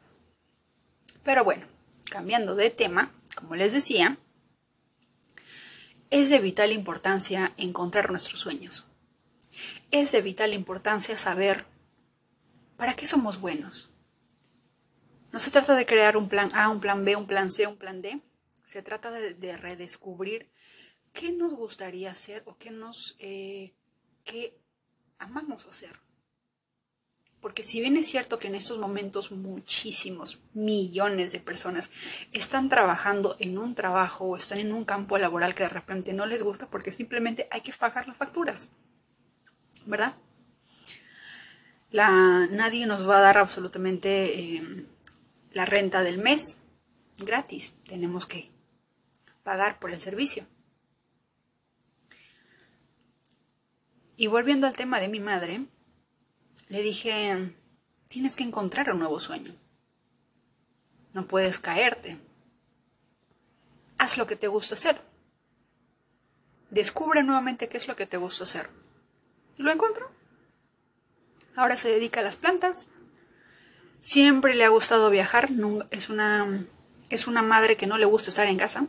Pero 1.22 1.44
bueno, 1.44 1.66
cambiando 2.10 2.54
de 2.54 2.70
tema, 2.70 3.12
como 3.36 3.54
les 3.56 3.72
decía, 3.72 4.18
es 6.10 6.28
de 6.28 6.40
vital 6.40 6.72
importancia 6.72 7.52
encontrar 7.56 8.10
nuestros 8.10 8.40
sueños. 8.40 8.86
Es 9.90 10.10
de 10.12 10.22
vital 10.22 10.54
importancia 10.54 11.16
saber 11.16 11.64
para 12.76 12.96
qué 12.96 13.06
somos 13.06 13.40
buenos. 13.40 13.90
No 15.32 15.38
se 15.38 15.50
trata 15.50 15.74
de 15.76 15.86
crear 15.86 16.16
un 16.16 16.28
plan 16.28 16.48
A, 16.54 16.68
un 16.68 16.80
plan 16.80 17.04
B, 17.04 17.14
un 17.14 17.26
plan 17.26 17.50
C, 17.50 17.66
un 17.66 17.76
plan 17.76 18.02
D. 18.02 18.20
Se 18.64 18.82
trata 18.82 19.10
de, 19.10 19.56
redescubrir 19.56 20.50
qué 21.12 21.32
nos 21.32 21.54
gustaría 21.54 22.10
hacer 22.10 22.42
o 22.46 22.56
qué 22.56 22.70
nos 22.70 23.16
eh, 23.18 23.72
qué 24.24 24.56
amamos 25.18 25.66
hacer. 25.66 25.98
Porque 27.40 27.62
si 27.62 27.80
bien 27.80 27.96
es 27.96 28.06
cierto 28.06 28.38
que 28.38 28.48
en 28.48 28.54
estos 28.54 28.78
momentos 28.78 29.32
muchísimos 29.32 30.40
millones 30.52 31.32
de 31.32 31.40
personas 31.40 31.90
están 32.32 32.68
trabajando 32.68 33.36
en 33.38 33.56
un 33.56 33.74
trabajo 33.74 34.26
o 34.26 34.36
están 34.36 34.58
en 34.58 34.72
un 34.72 34.84
campo 34.84 35.16
laboral 35.16 35.54
que 35.54 35.62
de 35.62 35.70
repente 35.70 36.12
no 36.12 36.26
les 36.26 36.42
gusta 36.42 36.68
porque 36.68 36.92
simplemente 36.92 37.48
hay 37.50 37.62
que 37.62 37.72
pagar 37.72 38.06
las 38.06 38.18
facturas, 38.18 38.72
¿verdad? 39.86 40.16
La, 41.90 42.46
nadie 42.50 42.86
nos 42.86 43.08
va 43.08 43.18
a 43.18 43.22
dar 43.22 43.38
absolutamente 43.38 44.38
eh, 44.38 44.86
la 45.52 45.64
renta 45.64 46.02
del 46.02 46.18
mes 46.18 46.58
gratis. 47.18 47.72
Tenemos 47.86 48.26
que 48.26 48.50
pagar 49.42 49.80
por 49.80 49.90
el 49.90 50.00
servicio. 50.00 50.46
Y 54.20 54.26
volviendo 54.26 54.66
al 54.66 54.76
tema 54.76 55.00
de 55.00 55.08
mi 55.08 55.18
madre, 55.18 55.64
le 56.68 56.82
dije, 56.82 57.54
tienes 58.06 58.36
que 58.36 58.42
encontrar 58.44 58.92
un 58.92 58.98
nuevo 58.98 59.18
sueño. 59.18 59.56
No 61.14 61.26
puedes 61.26 61.58
caerte. 61.58 62.18
Haz 63.96 64.18
lo 64.18 64.26
que 64.26 64.36
te 64.36 64.46
gusta 64.46 64.74
hacer. 64.74 65.00
Descubre 66.68 67.22
nuevamente 67.22 67.70
qué 67.70 67.78
es 67.78 67.88
lo 67.88 67.96
que 67.96 68.04
te 68.04 68.18
gusta 68.18 68.44
hacer. 68.44 68.68
Y 69.56 69.62
lo 69.62 69.72
encontró. 69.72 70.10
Ahora 71.56 71.78
se 71.78 71.88
dedica 71.88 72.20
a 72.20 72.24
las 72.24 72.36
plantas. 72.36 72.88
Siempre 74.02 74.54
le 74.54 74.64
ha 74.64 74.68
gustado 74.68 75.08
viajar. 75.08 75.48
Es 75.90 76.10
una, 76.10 76.66
es 77.08 77.26
una 77.26 77.40
madre 77.40 77.78
que 77.78 77.86
no 77.86 77.96
le 77.96 78.04
gusta 78.04 78.28
estar 78.28 78.48
en 78.48 78.58
casa. 78.58 78.86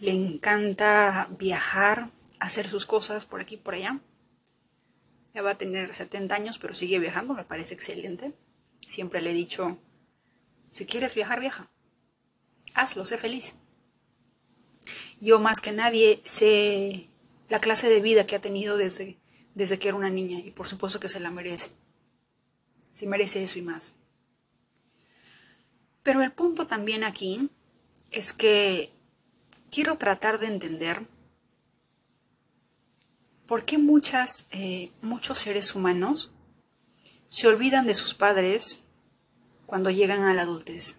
Le 0.00 0.12
encanta 0.12 1.28
viajar, 1.38 2.15
hacer 2.40 2.68
sus 2.68 2.86
cosas 2.86 3.26
por 3.26 3.40
aquí 3.40 3.54
y 3.54 3.58
por 3.58 3.74
allá. 3.74 4.00
Ya 5.34 5.42
va 5.42 5.52
a 5.52 5.58
tener 5.58 5.92
70 5.92 6.34
años, 6.34 6.58
pero 6.58 6.74
sigue 6.74 6.98
viajando, 6.98 7.34
me 7.34 7.44
parece 7.44 7.74
excelente. 7.74 8.32
Siempre 8.86 9.20
le 9.20 9.30
he 9.30 9.34
dicho, 9.34 9.78
si 10.70 10.86
quieres 10.86 11.14
viajar, 11.14 11.40
viaja. 11.40 11.70
Hazlo, 12.74 13.04
sé 13.04 13.18
feliz. 13.18 13.56
Yo 15.20 15.38
más 15.40 15.60
que 15.60 15.72
nadie 15.72 16.20
sé 16.24 17.08
la 17.48 17.58
clase 17.58 17.88
de 17.88 18.00
vida 18.00 18.26
que 18.26 18.36
ha 18.36 18.40
tenido 18.40 18.76
desde, 18.76 19.18
desde 19.54 19.78
que 19.78 19.88
era 19.88 19.96
una 19.96 20.10
niña 20.10 20.38
y 20.38 20.50
por 20.50 20.68
supuesto 20.68 21.00
que 21.00 21.08
se 21.08 21.20
la 21.20 21.30
merece. 21.30 21.70
Se 22.92 23.06
merece 23.06 23.42
eso 23.42 23.58
y 23.58 23.62
más. 23.62 23.94
Pero 26.02 26.22
el 26.22 26.32
punto 26.32 26.66
también 26.66 27.04
aquí 27.04 27.50
es 28.10 28.32
que 28.32 28.92
quiero 29.70 29.98
tratar 29.98 30.38
de 30.38 30.46
entender 30.46 31.06
¿Por 33.46 33.64
qué 33.64 33.76
eh, 34.50 34.92
muchos 35.02 35.38
seres 35.38 35.74
humanos 35.74 36.32
se 37.28 37.46
olvidan 37.46 37.86
de 37.86 37.94
sus 37.94 38.14
padres 38.14 38.82
cuando 39.66 39.90
llegan 39.90 40.22
a 40.24 40.34
la 40.34 40.42
adultez? 40.42 40.98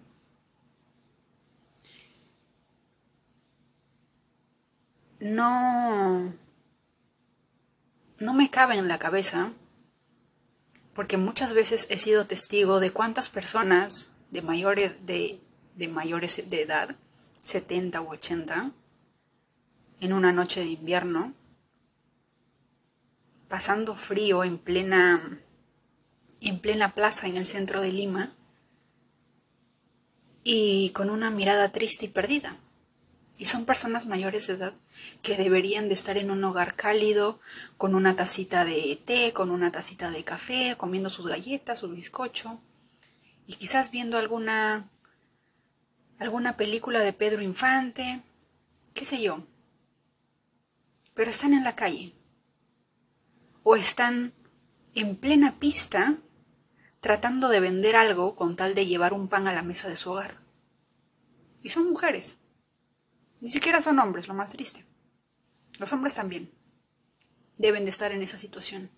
No, 5.20 6.32
no 8.18 8.34
me 8.34 8.50
cabe 8.50 8.76
en 8.76 8.88
la 8.88 8.98
cabeza 8.98 9.52
porque 10.94 11.16
muchas 11.16 11.52
veces 11.52 11.86
he 11.90 11.98
sido 11.98 12.26
testigo 12.26 12.80
de 12.80 12.92
cuántas 12.92 13.28
personas 13.28 14.10
de 14.30 14.42
mayores 14.42 14.94
de, 15.06 15.40
de 15.76 15.88
mayores 15.88 16.42
de 16.48 16.62
edad, 16.62 16.96
70 17.40 18.00
u 18.00 18.10
80, 18.10 18.72
en 20.00 20.12
una 20.12 20.32
noche 20.32 20.60
de 20.60 20.66
invierno, 20.66 21.34
pasando 23.48 23.94
frío 23.94 24.44
en 24.44 24.58
plena 24.58 25.40
en 26.40 26.60
plena 26.60 26.94
plaza 26.94 27.26
en 27.26 27.36
el 27.36 27.46
centro 27.46 27.80
de 27.80 27.92
Lima 27.92 28.32
y 30.44 30.90
con 30.90 31.10
una 31.10 31.30
mirada 31.30 31.70
triste 31.70 32.06
y 32.06 32.08
perdida. 32.08 32.56
Y 33.36 33.44
son 33.44 33.66
personas 33.66 34.06
mayores 34.06 34.46
de 34.46 34.54
edad 34.54 34.72
que 35.22 35.36
deberían 35.36 35.88
de 35.88 35.94
estar 35.94 36.16
en 36.16 36.30
un 36.30 36.42
hogar 36.42 36.74
cálido, 36.74 37.38
con 37.76 37.94
una 37.94 38.16
tacita 38.16 38.64
de 38.64 39.00
té, 39.04 39.32
con 39.32 39.50
una 39.50 39.70
tacita 39.70 40.10
de 40.10 40.24
café, 40.24 40.74
comiendo 40.76 41.10
sus 41.10 41.26
galletas, 41.28 41.80
su 41.80 41.88
bizcocho, 41.88 42.60
y 43.46 43.54
quizás 43.54 43.90
viendo 43.90 44.18
alguna 44.18 44.90
alguna 46.18 46.56
película 46.56 47.00
de 47.00 47.12
Pedro 47.12 47.42
Infante, 47.42 48.22
qué 48.92 49.04
sé 49.04 49.22
yo. 49.22 49.44
Pero 51.14 51.30
están 51.30 51.54
en 51.54 51.62
la 51.62 51.76
calle. 51.76 52.17
O 53.62 53.76
están 53.76 54.32
en 54.94 55.16
plena 55.16 55.58
pista 55.58 56.18
tratando 57.00 57.48
de 57.48 57.60
vender 57.60 57.96
algo 57.96 58.34
con 58.34 58.56
tal 58.56 58.74
de 58.74 58.86
llevar 58.86 59.12
un 59.12 59.28
pan 59.28 59.46
a 59.46 59.52
la 59.52 59.62
mesa 59.62 59.88
de 59.88 59.96
su 59.96 60.10
hogar. 60.10 60.40
Y 61.62 61.68
son 61.68 61.88
mujeres. 61.88 62.38
Ni 63.40 63.50
siquiera 63.50 63.80
son 63.80 63.98
hombres, 63.98 64.28
lo 64.28 64.34
más 64.34 64.52
triste. 64.52 64.84
Los 65.78 65.92
hombres 65.92 66.14
también 66.14 66.50
deben 67.56 67.84
de 67.84 67.90
estar 67.90 68.12
en 68.12 68.22
esa 68.22 68.38
situación. 68.38 68.90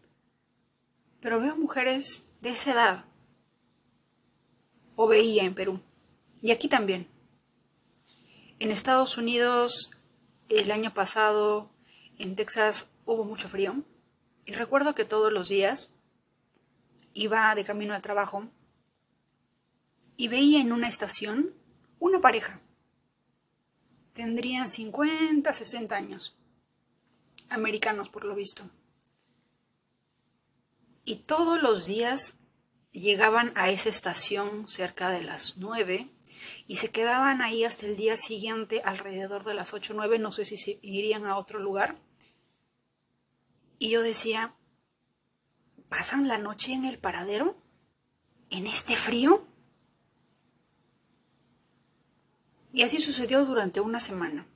Pero 1.21 1.41
veo 1.41 1.57
mujeres 1.57 2.25
de 2.41 2.51
esa 2.51 2.73
edad. 2.73 3.05
O 4.97 5.07
veía 5.07 5.45
en 5.45 5.55
Perú. 5.55 5.81
Y 6.43 6.53
aquí 6.53 6.69
también. 6.69 7.07
En 8.59 8.71
Estados 8.71 9.19
Unidos, 9.19 9.91
el 10.49 10.71
año 10.71 10.93
pasado, 10.93 11.71
en 12.19 12.37
Texas, 12.37 12.89
hubo 13.05 13.25
mucho 13.25 13.49
frío. 13.49 13.83
Y 14.45 14.55
recuerdo 14.55 14.95
que 14.95 15.05
todos 15.05 15.33
los 15.33 15.49
días 15.49 15.93
iba 17.13 17.55
de 17.55 17.65
camino 17.65 17.95
al 17.95 18.03
trabajo 18.03 18.49
y 20.17 20.29
veía 20.29 20.61
en 20.61 20.73
una 20.73 20.89
estación 20.89 21.55
una 21.99 22.21
pareja. 22.21 22.61
Tendrían 24.13 24.69
50, 24.69 25.53
60 25.53 25.97
años. 25.97 26.37
Americanos, 27.49 28.09
por 28.09 28.25
lo 28.25 28.35
visto. 28.35 28.69
Y 31.05 31.17
todos 31.17 31.61
los 31.63 31.87
días 31.87 32.35
llegaban 32.93 33.53
a 33.55 33.71
esa 33.71 33.89
estación 33.89 34.69
cerca 34.69 35.11
de 35.11 35.23
las 35.23 35.57
9 35.57 36.09
y 36.67 36.77
se 36.77 36.91
quedaban 36.91 37.43
ahí 37.43 37.65
hasta 37.65 37.87
el 37.87 37.97
día 37.97 38.17
siguiente 38.17 38.83
alrededor 38.85 39.45
de 39.45 39.55
las 39.55 39.73
8 39.73 39.93
o 39.93 39.97
9, 39.97 40.19
no 40.19 40.33
sé 40.33 40.45
si 40.45 40.57
se 40.57 40.79
irían 40.83 41.27
a 41.27 41.37
otro 41.37 41.59
lugar. 41.59 41.99
Y 43.83 43.89
yo 43.89 44.03
decía, 44.03 44.55
¿pasan 45.89 46.29
la 46.29 46.37
noche 46.37 46.75
en 46.75 46.85
el 46.85 46.99
paradero? 46.99 47.57
¿En 48.51 48.67
este 48.67 48.95
frío? 48.95 49.43
Y 52.75 52.83
así 52.83 53.01
sucedió 53.01 53.47
durante 53.47 53.81
una 53.81 54.03
semana. 54.03 54.47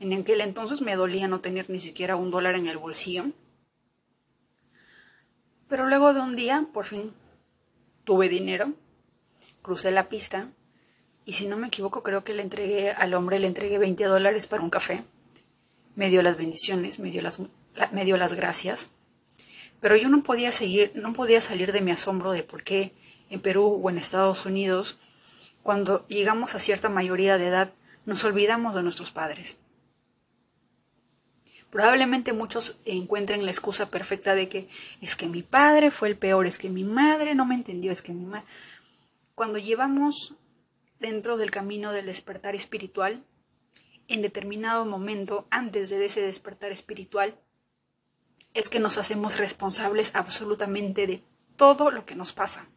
En 0.00 0.12
aquel 0.12 0.42
entonces 0.42 0.82
me 0.82 0.96
dolía 0.96 1.28
no 1.28 1.40
tener 1.40 1.70
ni 1.70 1.80
siquiera 1.80 2.14
un 2.14 2.30
dólar 2.30 2.56
en 2.56 2.66
el 2.66 2.76
bolsillo. 2.76 3.24
Pero 5.66 5.86
luego 5.86 6.12
de 6.12 6.20
un 6.20 6.36
día, 6.36 6.68
por 6.74 6.84
fin, 6.84 7.14
tuve 8.04 8.28
dinero, 8.28 8.74
crucé 9.62 9.90
la 9.92 10.10
pista 10.10 10.52
y 11.24 11.32
si 11.32 11.48
no 11.48 11.56
me 11.56 11.68
equivoco 11.68 12.02
creo 12.02 12.22
que 12.22 12.34
le 12.34 12.42
entregué 12.42 12.90
al 12.90 13.14
hombre, 13.14 13.38
le 13.38 13.46
entregué 13.46 13.78
20 13.78 14.04
dólares 14.04 14.46
para 14.46 14.62
un 14.62 14.68
café. 14.68 15.06
Me 15.96 16.08
dio 16.08 16.22
las 16.22 16.36
bendiciones, 16.36 17.00
me 17.00 17.10
dio 17.10 17.22
las, 17.22 17.40
me 17.90 18.04
dio 18.04 18.16
las 18.16 18.34
gracias. 18.34 18.90
Pero 19.80 19.96
yo 19.96 20.08
no 20.08 20.22
podía 20.22 20.52
seguir, 20.52 20.92
no 20.94 21.12
podía 21.12 21.40
salir 21.40 21.72
de 21.72 21.80
mi 21.80 21.90
asombro 21.90 22.30
de 22.30 22.44
por 22.44 22.62
qué 22.62 22.92
en 23.28 23.40
Perú 23.40 23.80
o 23.82 23.90
en 23.90 23.98
Estados 23.98 24.46
Unidos 24.46 24.98
cuando 25.66 26.06
llegamos 26.06 26.54
a 26.54 26.60
cierta 26.60 26.88
mayoría 26.88 27.38
de 27.38 27.48
edad, 27.48 27.72
nos 28.04 28.22
olvidamos 28.22 28.76
de 28.76 28.84
nuestros 28.84 29.10
padres. 29.10 29.58
Probablemente 31.70 32.32
muchos 32.32 32.78
encuentren 32.84 33.44
la 33.44 33.50
excusa 33.50 33.90
perfecta 33.90 34.36
de 34.36 34.48
que 34.48 34.68
es 35.00 35.16
que 35.16 35.26
mi 35.26 35.42
padre 35.42 35.90
fue 35.90 36.06
el 36.06 36.16
peor, 36.16 36.46
es 36.46 36.58
que 36.58 36.70
mi 36.70 36.84
madre 36.84 37.34
no 37.34 37.44
me 37.46 37.56
entendió, 37.56 37.90
es 37.90 38.00
que 38.00 38.12
mi 38.12 38.26
madre... 38.26 38.46
Cuando 39.34 39.58
llevamos 39.58 40.36
dentro 41.00 41.36
del 41.36 41.50
camino 41.50 41.90
del 41.90 42.06
despertar 42.06 42.54
espiritual, 42.54 43.24
en 44.08 44.22
determinado 44.22 44.84
momento, 44.84 45.46
antes 45.50 45.90
de 45.90 46.04
ese 46.04 46.20
despertar 46.20 46.72
espiritual, 46.72 47.38
es 48.54 48.68
que 48.68 48.80
nos 48.80 48.98
hacemos 48.98 49.38
responsables 49.38 50.14
absolutamente 50.14 51.06
de 51.06 51.22
todo 51.56 51.90
lo 51.90 52.06
que 52.06 52.14
nos 52.14 52.32
pasa 52.32 52.68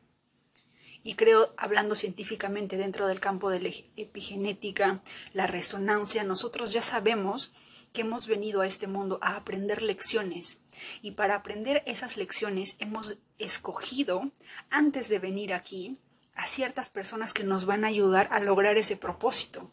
y 1.04 1.16
creo, 1.16 1.54
hablando 1.58 1.96
científicamente 1.96 2.78
dentro 2.78 3.08
del 3.08 3.20
campo 3.20 3.50
de 3.50 3.62
la 3.62 3.70
epigenética, 3.96 5.02
la 5.34 5.48
resonancia, 5.48 6.24
nosotros 6.24 6.74
ya 6.74 6.82
sabemos 6.82 7.52
que 7.94 8.02
hemos 8.02 8.28
venido 8.28 8.62
a 8.62 8.68
este 8.68 8.88
mundo 8.88 9.18
a 9.22 9.36
aprender 9.36 9.82
lecciones 9.82 10.60
y 11.02 11.12
para 11.12 11.36
aprender 11.36 11.84
esas 11.86 12.18
lecciones 12.18 12.76
hemos 12.80 13.18
escogido, 13.38 14.32
antes 14.70 15.10
de 15.10 15.20
venir 15.20 15.54
aquí, 15.54 15.98
a 16.36 16.48
ciertas 16.48 16.90
personas 16.90 17.34
que 17.34 17.44
nos 17.44 17.66
van 17.66 17.84
a 17.84 17.88
ayudar 17.88 18.28
a 18.32 18.40
lograr 18.40 18.78
ese 18.78 18.96
propósito. 18.96 19.72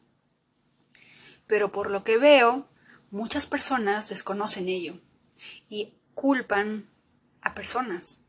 Pero 1.47 1.73
por 1.73 1.91
lo 1.91 2.05
que 2.05 2.19
veo, 2.19 2.69
muchas 3.11 3.47
personas 3.47 4.09
desconocen 4.09 4.69
ello 4.69 5.01
y 5.69 5.95
culpan 6.15 6.89
a 7.41 7.55
personas, 7.55 8.23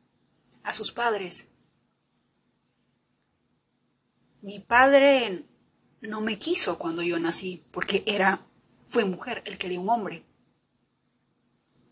a 0.63 0.73
sus 0.73 0.91
padres, 0.91 1.49
mi 4.47 4.59
padre 4.59 5.43
no 5.99 6.21
me 6.21 6.39
quiso 6.39 6.77
cuando 6.77 7.01
yo 7.01 7.19
nací, 7.19 7.65
porque 7.71 8.03
era, 8.05 8.45
fue 8.85 9.03
mujer, 9.03 9.41
él 9.45 9.57
quería 9.57 9.79
un 9.79 9.89
hombre. 9.89 10.23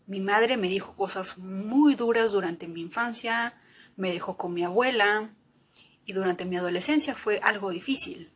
Mi 0.06 0.20
madre 0.20 0.56
me 0.56 0.68
dijo 0.68 0.94
cosas 0.94 1.38
muy 1.38 1.96
duras 1.96 2.32
durante 2.32 2.68
mi 2.68 2.80
infancia, 2.80 3.60
me 3.96 4.12
dejó 4.12 4.36
con 4.36 4.54
mi 4.54 4.62
abuela 4.62 5.34
y 6.06 6.12
durante 6.12 6.44
mi 6.44 6.56
adolescencia 6.56 7.14
fue 7.14 7.40
algo 7.42 7.70
difícil. 7.70 8.32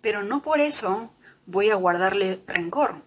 Pero 0.00 0.24
no 0.24 0.42
por 0.42 0.60
eso 0.60 1.12
voy 1.48 1.70
a 1.70 1.76
guardarle 1.76 2.42
rencor. 2.46 3.02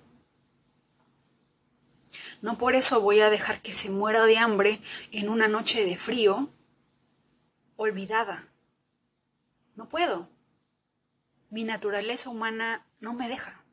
No 2.41 2.57
por 2.57 2.73
eso 2.73 2.99
voy 2.99 3.19
a 3.19 3.29
dejar 3.29 3.61
que 3.61 3.71
se 3.71 3.91
muera 3.91 4.25
de 4.25 4.39
hambre 4.39 4.81
en 5.11 5.29
una 5.29 5.47
noche 5.47 5.85
de 5.85 5.95
frío, 5.95 6.49
olvidada. 7.75 8.49
No 9.75 9.87
puedo. 9.87 10.27
Mi 11.51 11.63
naturaleza 11.63 12.31
humana 12.31 12.87
no 12.99 13.13
me 13.13 13.29
deja. 13.29 13.63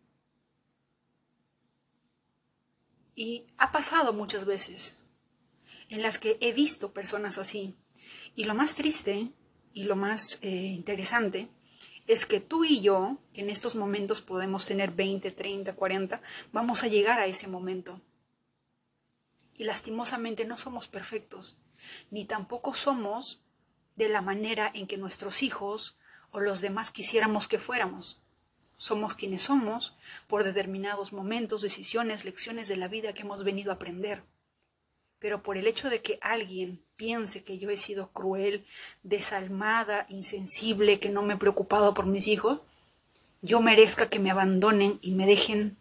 Y 3.15 3.47
ha 3.57 3.73
pasado 3.73 4.13
muchas 4.13 4.45
veces 4.45 5.03
en 5.89 6.03
las 6.03 6.19
que 6.19 6.37
he 6.43 6.53
visto 6.53 6.93
personas 6.93 7.39
así. 7.39 7.75
Y 8.35 8.45
lo 8.45 8.55
más 8.55 8.75
triste 8.75 9.33
y 9.73 9.85
lo 9.85 9.97
más 9.97 10.39
eh, 10.43 10.51
interesante 10.51 11.49
es 12.09 12.25
que 12.25 12.41
tú 12.41 12.65
y 12.65 12.81
yo, 12.81 13.19
que 13.35 13.43
en 13.43 13.51
estos 13.51 13.77
momentos 13.77 14.23
podemos 14.23 14.67
tener 14.67 14.91
20, 14.91 15.31
30, 15.31 15.75
40, 15.75 16.23
vamos 16.53 16.83
a 16.83 16.89
llegar 16.89 17.21
a 17.21 17.27
ese 17.27 17.47
momento. 17.47 18.01
Y 19.55 19.65
lastimosamente 19.65 20.47
no 20.47 20.57
somos 20.57 20.89
perfectos, 20.89 21.59
ni 22.11 22.25
tampoco 22.25 22.75
somos 22.75 23.43
de 23.95 24.09
la 24.09 24.23
manera 24.23 24.71
en 24.75 24.87
que 24.87 24.97
nuestros 24.97 25.43
hijos 25.43 25.99
o 26.31 26.41
los 26.41 26.63
demás 26.63 26.91
quisiéramos 26.91 27.47
que 27.47 27.59
fuéramos. 27.59 28.23
Somos 28.79 29.15
quienes 29.15 29.43
somos 29.43 29.95
por 30.29 30.45
determinados 30.45 31.13
momentos, 31.13 31.61
decisiones, 31.61 32.25
lecciones 32.25 32.69
de 32.69 32.77
la 32.77 32.89
vida 32.89 33.13
que 33.13 33.23
hemos 33.23 33.45
venido 33.45 33.71
a 33.71 33.75
aprender. 33.75 34.23
Pero 35.19 35.43
por 35.43 35.57
el 35.57 35.67
hecho 35.67 35.91
de 35.91 36.01
que 36.01 36.19
alguien 36.23 36.83
piense 36.97 37.45
que 37.45 37.59
yo 37.59 37.71
he 37.71 37.77
sido 37.77 38.11
cruel, 38.13 38.67
desalmada, 39.03 40.07
insensible, 40.09 41.01
que 41.01 41.11
no 41.11 41.23
me 41.23 41.35
he 41.35 41.37
preocupado 41.39 41.95
por 41.95 42.07
mis 42.07 42.29
hijos, 42.29 42.61
yo 43.43 43.61
merezca 43.61 44.09
que 44.09 44.19
me 44.19 44.31
abandonen 44.31 44.99
y 45.03 45.13
me 45.13 45.27
dejen 45.27 45.77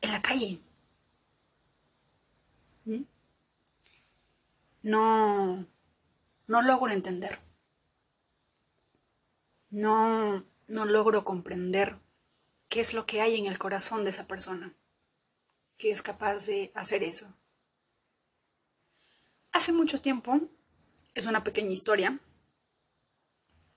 en 0.00 0.12
la 0.12 0.22
calle. 0.22 0.60
¿Mm? 2.84 3.02
No, 4.82 5.66
no 6.46 6.62
logro 6.62 6.92
entender. 6.92 7.38
No, 9.70 10.44
no 10.66 10.84
logro 10.84 11.24
comprender 11.24 11.96
qué 12.68 12.80
es 12.80 12.94
lo 12.94 13.06
que 13.06 13.20
hay 13.20 13.36
en 13.36 13.46
el 13.46 13.58
corazón 13.58 14.04
de 14.04 14.10
esa 14.10 14.26
persona 14.26 14.74
que 15.78 15.90
es 15.92 16.02
capaz 16.02 16.46
de 16.46 16.72
hacer 16.74 17.02
eso. 17.02 17.32
Hace 19.58 19.72
mucho 19.72 20.00
tiempo, 20.00 20.40
es 21.16 21.26
una 21.26 21.42
pequeña 21.42 21.72
historia, 21.72 22.20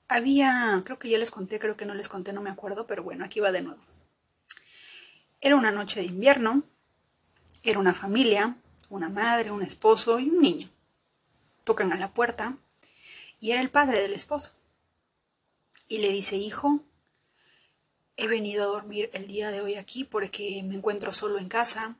había, 0.08 0.80
creo 0.86 1.00
que 1.00 1.10
ya 1.10 1.17
les 1.17 1.32
conté, 1.32 1.58
creo 1.58 1.76
que 1.76 1.88
no 1.88 1.96
les 1.96 2.08
conté, 2.08 2.34
no 2.34 2.41
me 2.41 2.52
acuerdo, 2.52 2.86
pero 2.86 3.02
bueno, 3.02 3.26
aquí 3.26 3.39
va 3.39 3.52
de 3.52 3.63
nuevo. 3.63 3.82
Era 5.39 5.56
una 5.56 5.72
noche 5.72 6.00
de 6.00 6.06
invierno, 6.06 6.62
era 7.63 7.80
una 7.80 7.96
familia, 7.96 8.58
una 8.91 9.10
madre, 9.10 9.50
un 9.50 9.63
esposo 9.63 10.20
y 10.20 10.30
un 10.30 10.39
niño. 10.39 10.70
Tocan 11.63 11.91
a 11.91 11.98
la 11.98 12.13
puerta 12.13 12.58
y 13.39 13.50
era 13.50 13.62
el 13.62 13.72
padre 13.72 14.04
del 14.04 14.13
esposo. 14.13 14.52
Y 15.88 15.98
le 15.98 16.10
dice, 16.10 16.36
hijo, 16.36 16.84
he 18.17 18.28
venido 18.28 18.65
a 18.65 18.67
dormir 18.67 19.10
el 19.13 19.26
día 19.26 19.50
de 19.50 19.62
hoy 19.62 19.78
aquí 19.78 20.04
porque 20.04 20.62
me 20.63 20.76
encuentro 20.76 21.12
solo 21.12 21.39
en 21.39 21.50
casa. 21.50 21.96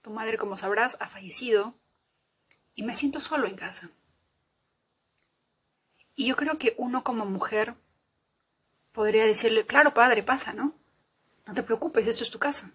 Tu 0.00 0.08
madre, 0.08 0.38
como 0.38 0.56
sabrás, 0.56 0.96
ha 0.98 1.10
fallecido 1.10 1.74
y 2.76 2.84
me 2.84 2.92
siento 2.92 3.18
solo 3.20 3.48
en 3.48 3.56
casa. 3.56 3.90
Y 6.14 6.26
yo 6.26 6.36
creo 6.36 6.58
que 6.58 6.74
uno 6.78 7.02
como 7.02 7.24
mujer 7.26 7.74
podría 8.92 9.26
decirle, 9.26 9.66
claro, 9.66 9.92
padre, 9.92 10.22
pasa, 10.22 10.52
¿no? 10.52 10.74
No 11.46 11.54
te 11.54 11.62
preocupes, 11.62 12.06
esto 12.06 12.22
es 12.22 12.30
tu 12.30 12.38
casa. 12.38 12.70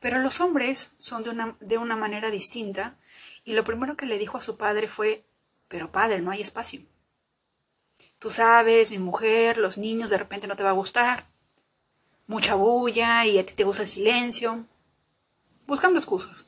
Pero 0.00 0.18
los 0.18 0.40
hombres 0.40 0.92
son 0.98 1.22
de 1.22 1.30
una, 1.30 1.56
de 1.60 1.78
una 1.78 1.96
manera 1.96 2.30
distinta 2.30 2.96
y 3.44 3.54
lo 3.54 3.64
primero 3.64 3.96
que 3.96 4.06
le 4.06 4.18
dijo 4.18 4.36
a 4.38 4.42
su 4.42 4.56
padre 4.56 4.88
fue, 4.88 5.24
pero 5.68 5.90
padre, 5.90 6.20
no 6.20 6.30
hay 6.30 6.42
espacio. 6.42 6.82
Tú 8.18 8.30
sabes, 8.30 8.90
mi 8.90 8.98
mujer, 8.98 9.56
los 9.56 9.78
niños, 9.78 10.10
de 10.10 10.18
repente 10.18 10.46
no 10.46 10.56
te 10.56 10.62
va 10.62 10.70
a 10.70 10.74
gustar. 10.74 11.26
Mucha 12.26 12.54
bulla 12.54 13.24
y 13.24 13.38
a 13.38 13.46
ti 13.46 13.54
te 13.54 13.64
gusta 13.64 13.82
el 13.82 13.88
silencio. 13.88 14.66
Buscando 15.66 15.98
excusas. 15.98 16.46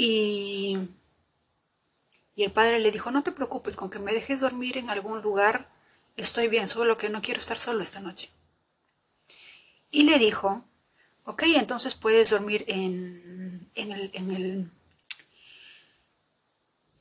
Y, 0.00 0.78
el 2.36 2.52
padre 2.52 2.78
le 2.78 2.92
dijo, 2.92 3.10
no 3.10 3.24
te 3.24 3.32
preocupes, 3.32 3.74
con 3.74 3.90
que 3.90 3.98
me 3.98 4.12
dejes 4.12 4.38
dormir 4.38 4.78
en 4.78 4.90
algún 4.90 5.22
lugar, 5.22 5.68
estoy 6.16 6.46
bien, 6.46 6.68
solo 6.68 6.96
que 6.96 7.08
no 7.08 7.20
quiero 7.20 7.40
estar 7.40 7.58
solo 7.58 7.82
esta 7.82 7.98
noche. 7.98 8.30
Y 9.90 10.04
le 10.04 10.20
dijo, 10.20 10.64
ok, 11.24 11.42
entonces 11.56 11.96
puedes 11.96 12.30
dormir 12.30 12.64
en, 12.68 13.68
en 13.74 13.90
el, 13.90 14.10
en 14.14 14.30
el 14.30 14.70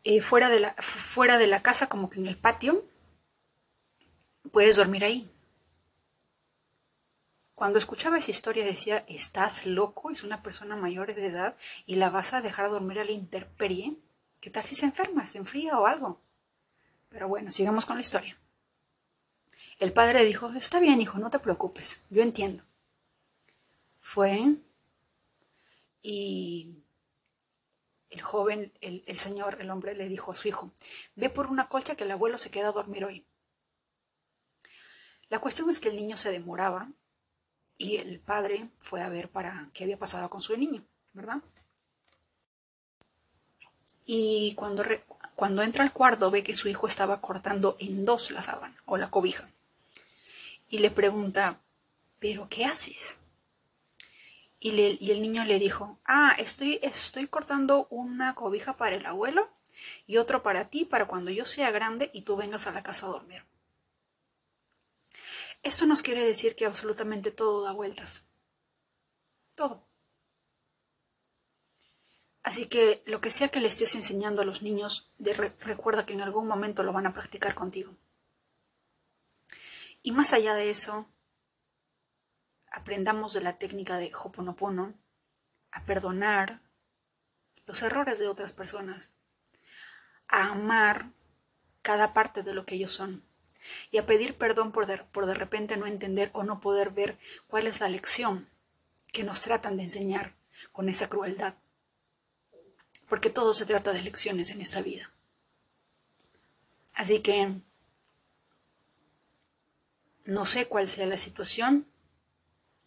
eh, 0.04 0.20
fuera, 0.22 0.50
de 0.50 0.60
la, 0.60 0.74
fuera 0.80 1.38
de 1.38 1.46
la 1.46 1.62
casa, 1.62 1.90
como 1.90 2.10
que 2.10 2.20
en 2.20 2.26
el 2.26 2.36
patio, 2.36 2.84
puedes 4.52 4.76
dormir 4.76 5.06
ahí. 5.06 5.30
Cuando 7.58 7.78
escuchaba 7.80 8.20
esa 8.20 8.32
historia 8.32 8.64
decía, 8.64 9.04
estás 9.10 9.66
loco, 9.66 10.12
es 10.12 10.24
una 10.24 10.42
persona 10.42 10.78
mayor 10.78 11.14
de 11.14 11.26
edad 11.26 11.58
y 11.86 11.96
la 11.96 12.10
vas 12.10 12.34
a 12.34 12.42
dejar 12.42 12.70
dormir 12.70 13.00
a 13.00 13.04
la 13.04 13.12
intemperie. 13.12 13.98
¿Qué 14.40 14.50
tal 14.50 14.64
si 14.64 14.76
se 14.76 14.86
enferma, 14.86 15.28
se 15.28 15.40
enfría 15.40 15.78
o 15.78 15.88
algo? 15.88 16.22
Pero 17.10 17.28
bueno, 17.28 17.52
sigamos 17.52 17.86
con 17.86 17.98
la 17.98 18.02
historia. 18.02 18.38
El 19.80 19.92
padre 19.92 20.24
dijo, 20.24 20.54
está 20.54 20.80
bien, 20.80 21.02
hijo, 21.02 21.20
no 21.20 21.30
te 21.30 21.40
preocupes, 21.40 22.02
yo 22.10 22.22
entiendo 22.22 22.64
fue 24.08 24.56
y 26.02 26.78
el 28.10 28.22
joven, 28.22 28.72
el, 28.80 29.18
señor, 29.18 29.58
el 29.60 29.70
hombre 29.70 29.96
le 29.96 30.08
dijo 30.08 30.32
a 30.32 30.36
su 30.36 30.48
hijo, 30.48 30.72
ve 31.16 31.30
por 31.30 31.48
una 31.48 31.68
colcha 31.68 31.98
que 31.98 32.06
el 32.06 32.12
abuelo 32.12 32.38
se 32.38 32.50
queda 32.50 32.70
a 32.70 32.72
dormir 32.72 33.04
hoy. 33.04 33.26
La 35.28 35.40
cuestión 35.40 35.70
es 35.70 35.82
que 35.82 35.90
el 35.90 35.98
niño 35.98 36.16
se 36.16 36.32
demoraba 36.32 36.90
y 37.78 37.98
el 37.98 38.20
padre 38.20 38.70
fue 38.80 39.02
a 39.02 39.10
ver 39.10 39.30
para 39.30 39.70
qué 39.74 39.84
había 39.84 40.00
pasado 40.00 40.30
con 40.30 40.42
su 40.42 40.56
niño, 40.58 40.84
¿verdad? 41.14 41.42
Y 44.06 44.54
cuando, 44.56 44.84
cuando 45.36 45.62
entra 45.62 45.84
al 45.84 45.94
cuarto 45.94 46.32
ve 46.32 46.44
que 46.44 46.56
su 46.56 46.70
hijo 46.70 46.88
estaba 46.88 47.22
cortando 47.22 47.76
en 47.80 48.06
dos 48.06 48.32
la 48.32 48.42
sábana 48.42 48.82
o 48.86 48.98
la 48.98 49.12
cobija. 49.12 49.50
Y 50.70 50.80
le 50.80 50.92
pregunta, 50.92 51.62
¿pero 52.20 52.48
qué 52.50 52.66
haces? 52.66 53.22
Y, 54.60 55.12
el 55.12 55.22
niño 55.22 55.46
le 55.46 55.60
dijo, 55.60 56.00
ah, 56.06 56.36
estoy, 56.40 56.80
estoy 56.82 57.28
cortando 57.28 57.88
una 57.90 58.34
cobija 58.34 58.76
para 58.76 58.96
el 58.96 59.06
abuelo 59.06 59.50
y 60.08 60.18
otro 60.18 60.42
para 60.42 60.70
ti, 60.70 60.84
para 60.84 61.06
cuando 61.06 61.30
yo 61.30 61.46
sea 61.46 61.70
grande 61.70 62.10
y 62.14 62.24
tú 62.24 62.36
vengas 62.36 62.66
a 62.66 62.72
la 62.72 62.82
casa 62.82 63.06
a 63.06 63.10
dormir. 63.10 63.44
Esto 65.68 65.86
nos 65.86 66.02
quiere 66.02 66.24
decir 66.24 66.56
que 66.56 66.66
absolutamente 66.66 67.30
todo 67.30 67.62
da 67.62 67.74
vueltas. 67.74 68.26
Todo. 69.54 69.86
Así 72.42 72.68
que 72.68 73.04
lo 73.06 73.20
que 73.20 73.32
sea 73.32 73.50
que 73.50 73.60
le 73.60 73.68
estés 73.68 73.94
enseñando 73.94 74.42
a 74.42 74.46
los 74.46 74.62
niños, 74.62 75.12
recuerda 75.60 76.06
que 76.06 76.14
en 76.14 76.22
algún 76.22 76.48
momento 76.48 76.84
lo 76.84 76.94
van 76.94 77.06
a 77.06 77.14
practicar 77.14 77.54
contigo. 77.54 77.98
Y 80.04 80.14
más 80.14 80.32
allá 80.32 80.56
de 80.56 80.70
eso, 80.70 81.10
aprendamos 82.72 83.34
de 83.34 83.42
la 83.42 83.58
técnica 83.58 83.98
de 83.98 84.14
Hoponopono 84.16 84.94
a 85.72 85.84
perdonar 85.84 86.62
los 87.66 87.82
errores 87.82 88.20
de 88.20 88.30
otras 88.30 88.54
personas, 88.54 89.18
a 90.30 90.48
amar 90.48 91.12
cada 91.82 92.14
parte 92.14 92.42
de 92.42 92.54
lo 92.54 92.66
que 92.66 92.76
ellos 92.76 92.94
son 92.94 93.27
y 93.92 93.98
a 93.98 94.06
pedir 94.06 94.36
perdón 94.36 94.72
por 94.72 94.86
de, 94.86 94.98
por 94.98 95.26
de 95.26 95.34
repente 95.34 95.78
no 95.78 95.86
entender 95.86 96.30
o 96.34 96.44
no 96.44 96.60
poder 96.60 96.92
ver 96.92 97.18
cuál 97.48 97.68
es 97.68 97.80
la 97.80 97.90
lección 97.90 98.50
que 99.12 99.24
nos 99.24 99.42
tratan 99.42 99.78
de 99.78 99.84
enseñar 99.84 100.36
con 100.72 100.90
esa 100.90 101.10
crueldad. 101.10 101.56
Porque 103.08 103.30
todo 103.30 103.54
se 103.54 103.66
trata 103.66 103.94
de 103.94 104.02
lecciones 104.02 104.50
en 104.50 104.62
esta 104.62 104.82
vida. 104.82 105.12
Así 106.94 107.20
que 107.20 107.52
no 110.26 110.46
sé 110.46 110.68
cuál 110.68 110.90
sea 110.90 111.06
la 111.06 111.18
situación, 111.18 111.88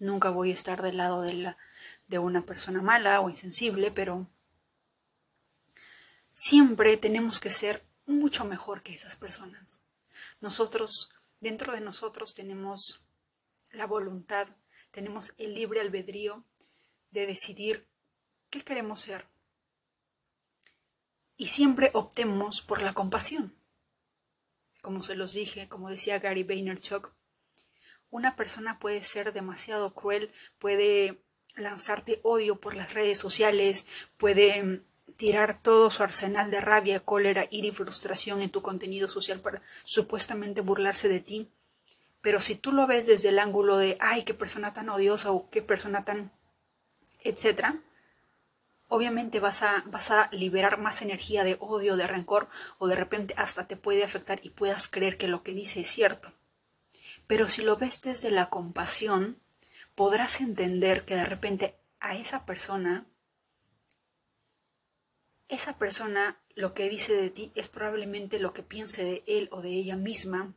Nunca 0.01 0.31
voy 0.31 0.51
a 0.51 0.55
estar 0.55 0.81
del 0.81 0.97
lado 0.97 1.21
de, 1.21 1.35
la, 1.35 1.59
de 2.09 2.19
una 2.19 2.41
persona 2.47 2.81
mala 2.81 3.21
o 3.21 3.29
insensible, 3.29 3.91
pero 3.91 4.27
siempre 6.33 6.97
tenemos 6.97 7.39
que 7.39 7.51
ser 7.51 7.85
mucho 8.07 8.47
mejor 8.47 8.83
que 8.83 8.95
esas 8.95 9.15
personas. 9.15 9.83
Nosotros, 10.41 11.11
dentro 11.41 11.73
de 11.73 11.81
nosotros 11.81 12.35
tenemos 12.35 13.03
la 13.73 13.87
voluntad, 13.87 14.49
tenemos 14.91 15.35
el 15.39 15.55
libre 15.55 15.81
albedrío 15.81 16.45
de 17.11 17.27
decidir 17.27 17.89
qué 18.51 18.63
queremos 18.63 19.01
ser. 19.01 19.29
Y 21.37 21.47
siempre 21.47 21.91
optemos 21.95 22.61
por 22.61 22.83
la 22.83 22.93
compasión. 22.93 23.57
Como 24.83 25.03
se 25.03 25.15
los 25.15 25.33
dije, 25.33 25.69
como 25.69 25.91
decía 25.91 26.19
Gary 26.19 26.43
Vaynerchuk, 26.43 27.15
una 28.11 28.35
persona 28.35 28.79
puede 28.79 29.05
ser 29.05 29.33
demasiado 29.33 29.95
cruel, 29.95 30.33
puede 30.59 31.23
lanzarte 31.55 32.21
odio 32.23 32.61
por 32.61 32.75
las 32.75 32.95
redes 32.95 33.19
sociales, 33.19 33.87
puede 34.17 34.63
mm, 34.63 34.85
tirar 35.21 35.61
todo 35.61 35.91
su 35.91 36.03
arsenal 36.03 36.51
de 36.51 36.63
rabia, 36.63 37.01
cólera, 37.01 37.45
ira 37.51 37.67
y 37.67 37.73
frustración 37.73 38.41
en 38.41 38.49
tu 38.49 38.63
contenido 38.63 39.07
social 39.07 39.39
para 39.39 39.61
supuestamente 39.85 40.63
burlarse 40.63 41.11
de 41.11 41.21
ti. 41.21 41.51
Pero 42.23 42.41
si 42.41 42.55
tú 42.55 42.73
lo 42.73 42.87
ves 42.87 43.07
desde 43.07 43.29
el 43.29 43.39
ángulo 43.39 43.77
de, 43.77 43.99
ay, 44.01 44.23
qué 44.23 44.33
persona 44.33 44.73
tan 44.73 44.89
odiosa 44.89 45.31
o 45.31 45.51
qué 45.51 45.61
persona 45.61 46.07
tan, 46.07 46.33
etcétera, 47.23 47.83
obviamente 48.89 49.41
vas 49.41 49.61
a, 49.61 49.85
vas 49.89 50.11
a 50.11 50.31
liberar 50.33 50.79
más 50.79 51.03
energía 51.03 51.45
de 51.45 51.59
odio, 51.61 51.97
de 51.97 52.07
rencor, 52.07 52.49
o 52.79 52.89
de 52.89 52.97
repente 52.97 53.35
hasta 53.37 53.69
te 53.69 53.77
puede 53.77 54.03
afectar 54.03 54.41
y 54.43 54.49
puedas 54.49 54.89
creer 54.89 55.19
que 55.19 55.29
lo 55.29 55.43
que 55.43 55.53
dice 55.53 55.81
es 55.81 55.89
cierto. 55.89 56.33
Pero 57.27 57.47
si 57.47 57.61
lo 57.61 57.77
ves 57.77 58.01
desde 58.01 58.31
la 58.31 58.49
compasión, 58.49 59.39
podrás 59.95 60.41
entender 60.41 61.05
que 61.05 61.17
de 61.17 61.27
repente 61.27 61.77
a 62.01 62.17
esa 62.17 62.47
persona, 62.47 63.05
esa 65.51 65.77
persona 65.79 66.41
lo 66.55 66.75
que 66.75 66.89
dice 66.89 67.15
de 67.15 67.31
ti 67.31 67.53
es 67.55 67.69
probablemente 67.69 68.39
lo 68.39 68.53
que 68.53 68.63
piense 68.63 69.05
de 69.05 69.25
él 69.27 69.49
o 69.53 69.63
de 69.63 69.71
ella 69.71 69.97
misma. 69.97 70.55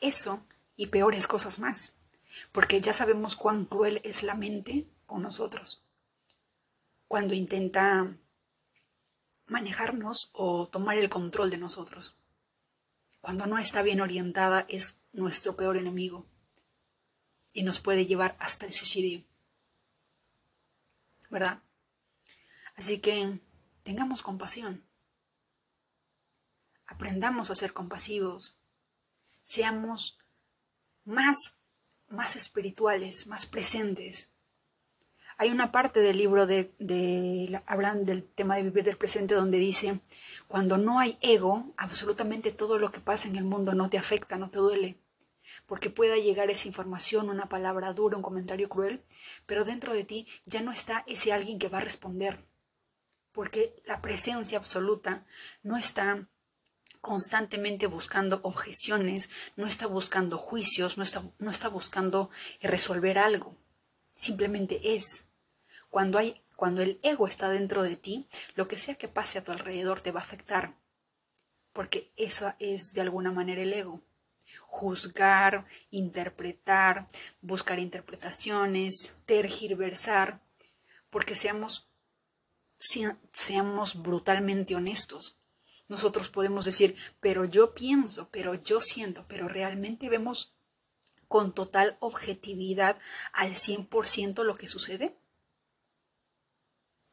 Eso 0.00 0.44
y 0.76 0.86
peores 0.86 1.26
cosas 1.26 1.58
más, 1.58 1.94
porque 2.52 2.80
ya 2.80 2.92
sabemos 2.92 3.36
cuán 3.36 3.64
cruel 3.64 4.00
es 4.04 4.22
la 4.22 4.34
mente 4.34 4.86
con 5.06 5.22
nosotros 5.22 5.82
cuando 7.12 7.34
intenta 7.34 8.16
manejarnos 9.44 10.30
o 10.32 10.66
tomar 10.66 10.96
el 10.96 11.10
control 11.10 11.50
de 11.50 11.58
nosotros. 11.58 12.16
Cuando 13.20 13.44
no 13.44 13.58
está 13.58 13.82
bien 13.82 14.00
orientada 14.00 14.64
es 14.66 15.02
nuestro 15.12 15.54
peor 15.54 15.76
enemigo 15.76 16.24
y 17.52 17.64
nos 17.64 17.80
puede 17.80 18.06
llevar 18.06 18.34
hasta 18.38 18.64
el 18.64 18.72
suicidio. 18.72 19.26
¿Verdad? 21.28 21.62
Así 22.76 22.98
que 22.98 23.38
tengamos 23.82 24.22
compasión. 24.22 24.84
Aprendamos 26.86 27.50
a 27.50 27.54
ser 27.54 27.72
compasivos. 27.72 28.56
Seamos 29.44 30.18
más, 31.04 31.56
más 32.08 32.36
espirituales, 32.36 33.26
más 33.26 33.46
presentes. 33.46 34.30
Hay 35.38 35.50
una 35.50 35.72
parte 35.72 36.00
del 36.00 36.18
libro 36.18 36.46
de, 36.46 36.70
hablan 37.66 38.04
del 38.04 38.24
tema 38.24 38.56
de 38.56 38.64
vivir 38.64 38.84
del 38.84 38.96
presente 38.96 39.34
donde 39.34 39.58
dice, 39.58 40.00
cuando 40.46 40.76
no 40.76 41.00
hay 41.00 41.18
ego, 41.20 41.72
absolutamente 41.76 42.52
todo 42.52 42.78
lo 42.78 42.92
que 42.92 43.00
pasa 43.00 43.28
en 43.28 43.36
el 43.36 43.44
mundo 43.44 43.74
no 43.74 43.90
te 43.90 43.98
afecta, 43.98 44.36
no 44.36 44.50
te 44.50 44.58
duele. 44.58 44.98
porque 45.66 45.90
pueda 45.90 46.16
llegar 46.16 46.50
esa 46.50 46.68
información, 46.68 47.28
una 47.28 47.48
palabra 47.48 47.92
dura, 47.92 48.16
un 48.16 48.22
comentario 48.22 48.68
cruel, 48.68 49.02
pero 49.44 49.64
dentro 49.64 49.92
de 49.92 50.04
ti 50.04 50.26
ya 50.46 50.60
no 50.62 50.70
está 50.70 51.04
ese 51.06 51.32
alguien 51.32 51.58
que 51.58 51.68
va 51.68 51.78
a 51.78 51.82
responder, 51.82 52.46
porque 53.32 53.82
la 53.84 54.00
presencia 54.00 54.58
absoluta 54.58 55.24
no 55.62 55.76
está 55.76 56.28
constantemente 57.02 57.88
buscando 57.88 58.40
objeciones, 58.44 59.28
no 59.56 59.66
está 59.66 59.86
buscando 59.86 60.38
juicios, 60.38 60.96
no 60.96 61.02
está, 61.02 61.22
no 61.38 61.50
está 61.50 61.68
buscando 61.68 62.30
resolver 62.62 63.18
algo, 63.18 63.56
simplemente 64.14 64.94
es. 64.94 65.28
Cuando, 65.90 66.18
hay, 66.18 66.42
cuando 66.56 66.80
el 66.80 67.00
ego 67.02 67.26
está 67.26 67.50
dentro 67.50 67.82
de 67.82 67.96
ti, 67.96 68.28
lo 68.54 68.68
que 68.68 68.78
sea 68.78 68.94
que 68.94 69.08
pase 69.08 69.38
a 69.38 69.44
tu 69.44 69.50
alrededor 69.50 70.00
te 70.00 70.12
va 70.12 70.20
a 70.20 70.22
afectar, 70.22 70.78
porque 71.72 72.12
eso 72.16 72.54
es 72.60 72.92
de 72.94 73.00
alguna 73.00 73.32
manera 73.32 73.62
el 73.62 73.72
ego. 73.72 74.00
Juzgar, 74.66 75.66
interpretar, 75.90 77.08
buscar 77.40 77.78
interpretaciones, 77.78 79.16
tergiversar, 79.26 80.40
porque 81.10 81.34
seamos, 81.34 81.91
seamos 83.32 84.02
brutalmente 84.02 84.74
honestos 84.74 85.42
nosotros 85.92 86.30
podemos 86.30 86.64
decir, 86.64 86.96
pero 87.20 87.44
yo 87.44 87.74
pienso, 87.74 88.30
pero 88.30 88.54
yo 88.54 88.80
siento, 88.80 89.26
pero 89.28 89.46
realmente 89.46 90.08
vemos 90.08 90.54
con 91.28 91.52
total 91.52 91.98
objetividad 92.00 92.98
al 93.34 93.50
100% 93.50 94.42
lo 94.42 94.54
que 94.54 94.66
sucede. 94.66 95.14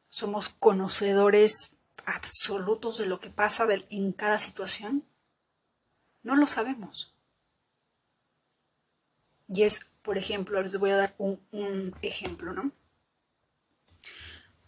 Somos 0.08 0.48
conocedores 0.48 1.72
absolutos 2.06 2.96
de 2.96 3.04
lo 3.04 3.20
que 3.20 3.28
pasa 3.28 3.66
en 3.90 4.12
cada 4.12 4.38
situación. 4.38 5.04
No 6.22 6.34
lo 6.34 6.46
sabemos. 6.46 7.14
Y 9.46 9.64
es, 9.64 9.86
por 10.00 10.16
ejemplo, 10.16 10.62
les 10.62 10.78
voy 10.78 10.90
a 10.90 10.96
dar 10.96 11.14
un, 11.18 11.38
un 11.50 11.94
ejemplo, 12.00 12.54
¿no? 12.54 12.72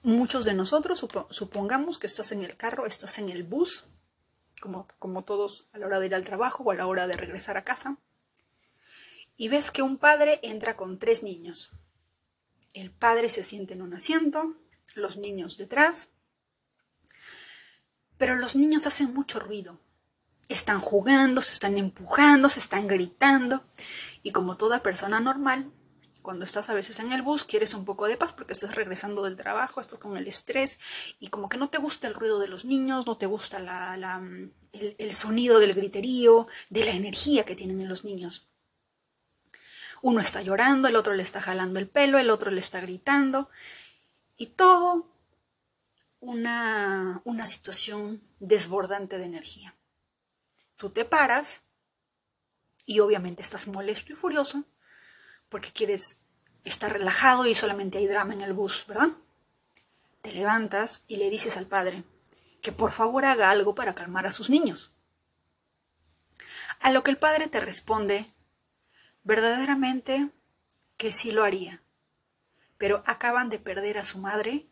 Muchos 0.05 0.45
de 0.45 0.55
nosotros, 0.55 1.07
supongamos 1.31 1.99
que 1.99 2.09
estás 2.09 2.33
en 2.33 2.43
el 2.43 2.57
carro, 2.57 2.87
estás 2.87 3.19
en 3.19 3.29
el 3.29 3.45
bus, 3.45 3.85
como, 4.61 4.89
como 4.99 5.23
todos 5.23 5.69
a 5.73 5.79
la 5.79 5.87
hora 5.87 6.01
de 6.01 6.07
ir 6.07 6.15
al 6.17 6.25
trabajo 6.25 6.65
o 6.65 6.73
a 6.73 6.75
la 6.75 6.87
hora 6.87 7.07
de 7.07 7.17
regresar 7.17 7.57
a 7.57 7.63
casa, 7.63 7.99
y 9.37 9.49
ves 9.49 9.71
que 9.71 9.83
un 9.83 9.99
padre 9.99 10.41
entra 10.43 10.77
con 10.77 10.99
tres 10.99 11.23
niños. 11.23 11.71
El 12.73 12.91
padre 12.91 13.29
se 13.29 13.45
siente 13.45 13.75
en 13.75 13.83
un 13.83 13.95
asiento, 13.95 14.57
los 14.95 15.19
niños 15.19 15.57
detrás, 15.57 16.09
pero 18.17 18.35
los 18.35 18.57
niños 18.57 18.87
hacen 18.87 19.15
mucho 19.15 19.39
ruido. 19.39 19.79
Están 20.49 20.81
jugando, 20.81 21.41
se 21.43 21.53
están 21.53 21.79
empujando, 21.79 22.49
se 22.49 22.59
están 22.59 22.89
gritando, 22.89 23.65
y 24.25 24.33
como 24.33 24.57
toda 24.57 24.83
persona 24.83 25.21
normal, 25.21 25.71
cuando 26.23 26.45
estás 26.45 26.71
a 26.71 26.75
veces 26.75 27.01
en 27.01 27.13
el 27.13 27.23
bus, 27.23 27.45
quieres 27.45 27.75
un 27.75 27.85
poco 27.85 28.07
de 28.07 28.17
paz 28.17 28.33
porque 28.33 28.53
estás 28.53 28.75
regresando 28.75 29.23
del 29.23 29.37
trabajo, 29.37 29.81
estás 29.81 29.99
con 29.99 30.17
el 30.17 30.27
estrés 30.27 30.79
y 31.19 31.29
como 31.29 31.49
que 31.49 31.57
no 31.57 31.69
te 31.69 31.79
gusta 31.79 32.07
el 32.07 32.15
ruido 32.15 32.39
de 32.39 32.49
los 32.49 32.65
niños, 32.65 33.07
no 33.07 33.19
te 33.19 33.27
gusta 33.27 33.59
el, 34.73 35.13
sonido 35.13 35.59
del 35.59 35.75
griterío, 35.75 36.47
de 36.71 36.85
la 36.85 36.93
energía 36.93 37.45
que 37.45 37.57
tienen 37.57 37.89
los 37.89 38.05
niños. 38.05 38.47
Uno 40.01 40.21
está 40.21 40.43
llorando, 40.43 40.89
el 40.89 40.97
otro 40.97 41.13
le 41.15 41.23
está 41.23 41.41
jalando 41.41 41.79
el 41.79 41.89
pelo, 41.89 42.19
el 42.19 42.31
otro 42.31 42.51
le 42.51 42.61
está 42.61 42.81
gritando 42.81 43.51
y 44.37 44.47
todo 44.47 45.09
una, 46.21 47.21
una 47.25 47.47
situación 47.47 48.23
desbordante 48.39 49.19
de 49.19 49.25
energía. 49.25 49.75
Tú 50.77 50.91
te 50.91 51.05
paras 51.05 51.63
y 52.87 53.01
obviamente 53.01 53.43
estás 53.43 53.69
molesto 53.69 54.13
y 54.13 54.17
furioso 54.17 54.65
porque 55.53 55.71
quieres 55.71 56.17
estar 56.65 56.91
relajado 56.91 57.47
y 57.47 57.55
solamente 57.55 57.99
hay 57.99 58.07
drama 58.07 58.33
en 58.33 58.41
el 58.41 58.55
bus, 58.55 58.87
¿verdad? 58.89 59.11
Te 60.23 60.33
levantas 60.33 61.05
y 61.07 61.17
le 61.17 61.29
dices 61.29 61.59
al 61.59 61.67
padre 61.67 62.05
que 62.63 62.73
por 62.73 62.91
favor 62.91 63.27
haga 63.27 63.51
algo 63.51 63.75
para 63.75 63.95
calmar 63.95 64.27
a 64.27 64.33
sus 64.33 64.49
niños. 64.49 64.95
A 66.81 66.91
lo 66.91 67.03
que 67.03 67.11
el 67.11 67.19
padre 67.19 67.49
te 67.49 67.61
responde, 67.61 68.33
verdaderamente 69.25 70.31
que 70.97 71.13
sí 71.13 71.33
lo 71.33 71.45
haría, 71.45 71.83
pero 72.79 73.03
acaban 73.05 73.51
de 73.51 73.59
perder 73.59 73.99
a 73.99 74.07
su 74.07 74.19
madre 74.19 74.67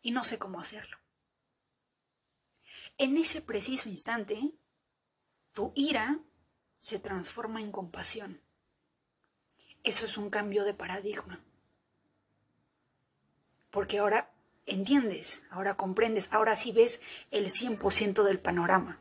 y 0.00 0.12
no 0.12 0.24
sé 0.24 0.38
cómo 0.38 0.58
hacerlo. 0.58 0.96
En 2.96 3.18
ese 3.18 3.42
preciso 3.42 3.90
instante, 3.90 4.52
tu 5.52 5.72
ira 5.76 6.18
se 6.78 6.98
transforma 6.98 7.60
en 7.60 7.72
compasión. 7.72 8.43
Eso 9.84 10.06
es 10.06 10.18
un 10.18 10.30
cambio 10.30 10.64
de 10.64 10.74
paradigma. 10.74 11.40
Porque 13.70 13.98
ahora 13.98 14.32
entiendes, 14.66 15.44
ahora 15.50 15.76
comprendes, 15.76 16.28
ahora 16.32 16.56
sí 16.56 16.72
ves 16.72 17.00
el 17.30 17.46
100% 17.46 18.22
del 18.22 18.40
panorama. 18.40 19.00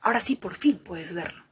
Ahora 0.00 0.20
sí 0.20 0.36
por 0.36 0.54
fin 0.54 0.78
puedes 0.78 1.14
verlo. 1.14 1.44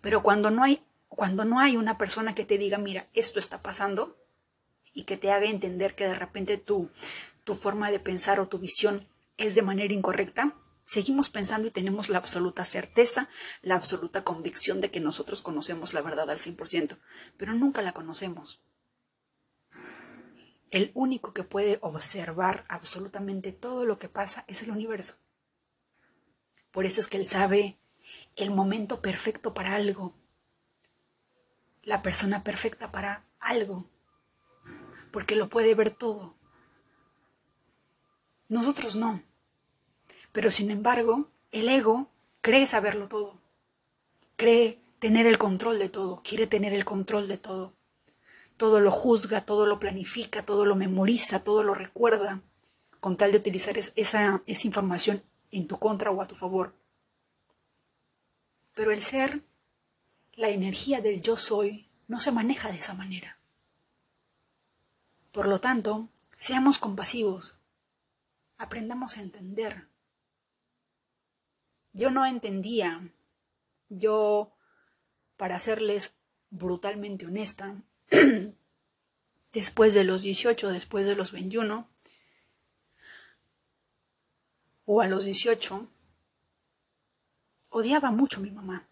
Pero 0.00 0.22
cuando 0.22 0.50
no 0.50 0.64
hay 0.64 0.82
cuando 1.14 1.44
no 1.44 1.60
hay 1.60 1.76
una 1.76 1.96
persona 1.96 2.34
que 2.34 2.44
te 2.44 2.58
diga, 2.58 2.78
mira, 2.78 3.06
esto 3.14 3.38
está 3.38 3.62
pasando 3.62 4.16
y 4.92 5.04
que 5.04 5.16
te 5.16 5.30
haga 5.30 5.46
entender 5.46 5.94
que 5.94 6.08
de 6.08 6.14
repente 6.14 6.58
tu, 6.58 6.90
tu 7.44 7.54
forma 7.54 7.90
de 7.90 8.00
pensar 8.00 8.40
o 8.40 8.48
tu 8.48 8.58
visión 8.58 9.06
es 9.36 9.54
de 9.54 9.62
manera 9.62 9.94
incorrecta, 9.94 10.56
Seguimos 10.84 11.30
pensando 11.30 11.66
y 11.66 11.70
tenemos 11.70 12.10
la 12.10 12.18
absoluta 12.18 12.66
certeza, 12.66 13.30
la 13.62 13.74
absoluta 13.74 14.22
convicción 14.22 14.82
de 14.82 14.90
que 14.90 15.00
nosotros 15.00 15.40
conocemos 15.40 15.94
la 15.94 16.02
verdad 16.02 16.30
al 16.30 16.36
100%, 16.38 16.98
pero 17.38 17.54
nunca 17.54 17.80
la 17.80 17.92
conocemos. 17.92 18.62
El 20.70 20.90
único 20.94 21.32
que 21.32 21.42
puede 21.42 21.78
observar 21.80 22.66
absolutamente 22.68 23.52
todo 23.52 23.86
lo 23.86 23.98
que 23.98 24.10
pasa 24.10 24.44
es 24.46 24.62
el 24.62 24.70
universo. 24.70 25.16
Por 26.70 26.84
eso 26.84 27.00
es 27.00 27.08
que 27.08 27.16
Él 27.16 27.24
sabe 27.24 27.78
el 28.36 28.50
momento 28.50 29.00
perfecto 29.00 29.54
para 29.54 29.76
algo, 29.76 30.14
la 31.82 32.02
persona 32.02 32.44
perfecta 32.44 32.92
para 32.92 33.24
algo, 33.40 33.88
porque 35.12 35.34
lo 35.34 35.48
puede 35.48 35.74
ver 35.74 35.90
todo. 35.90 36.36
Nosotros 38.48 38.96
no. 38.96 39.22
Pero 40.34 40.50
sin 40.50 40.72
embargo, 40.72 41.30
el 41.52 41.68
ego 41.68 42.10
cree 42.40 42.66
saberlo 42.66 43.06
todo, 43.06 43.40
cree 44.34 44.80
tener 44.98 45.28
el 45.28 45.38
control 45.38 45.78
de 45.78 45.88
todo, 45.88 46.22
quiere 46.24 46.48
tener 46.48 46.72
el 46.72 46.84
control 46.84 47.28
de 47.28 47.38
todo. 47.38 47.72
Todo 48.56 48.80
lo 48.80 48.90
juzga, 48.90 49.46
todo 49.46 49.64
lo 49.64 49.78
planifica, 49.78 50.44
todo 50.44 50.64
lo 50.64 50.74
memoriza, 50.74 51.44
todo 51.44 51.62
lo 51.62 51.72
recuerda, 51.72 52.42
con 52.98 53.16
tal 53.16 53.30
de 53.30 53.38
utilizar 53.38 53.78
esa, 53.78 54.42
esa 54.44 54.66
información 54.66 55.22
en 55.52 55.68
tu 55.68 55.78
contra 55.78 56.10
o 56.10 56.20
a 56.20 56.26
tu 56.26 56.34
favor. 56.34 56.74
Pero 58.74 58.90
el 58.90 59.04
ser, 59.04 59.44
la 60.32 60.48
energía 60.48 61.00
del 61.00 61.22
yo 61.22 61.36
soy, 61.36 61.88
no 62.08 62.18
se 62.18 62.32
maneja 62.32 62.72
de 62.72 62.78
esa 62.78 62.94
manera. 62.94 63.38
Por 65.30 65.46
lo 65.46 65.60
tanto, 65.60 66.08
seamos 66.34 66.80
compasivos, 66.80 67.56
aprendamos 68.58 69.16
a 69.16 69.20
entender 69.20 69.93
yo 71.94 72.10
no 72.10 72.26
entendía, 72.26 73.08
yo, 73.88 74.52
para 75.36 75.60
serles 75.60 76.14
brutalmente 76.50 77.24
honesta, 77.24 77.80
después 79.52 79.94
de 79.94 80.02
los 80.02 80.22
18, 80.22 80.70
después 80.70 81.06
de 81.06 81.14
los 81.14 81.30
21, 81.30 81.88
o 84.86 85.00
a 85.00 85.06
los 85.06 85.24
18, 85.24 85.88
odiaba 87.70 88.10
mucho 88.10 88.40
a 88.40 88.42
mi 88.42 88.50
mamá, 88.50 88.88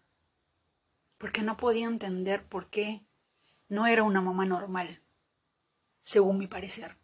porque 1.17 1.41
no 1.41 1.57
podía 1.57 1.87
entender 1.87 2.45
por 2.45 2.69
qué 2.69 3.05
no 3.67 3.85
era 3.85 4.03
una 4.03 4.21
mamá 4.21 4.45
normal, 4.45 5.01
según 6.01 6.37
mi 6.37 6.47
parecer. 6.47 6.95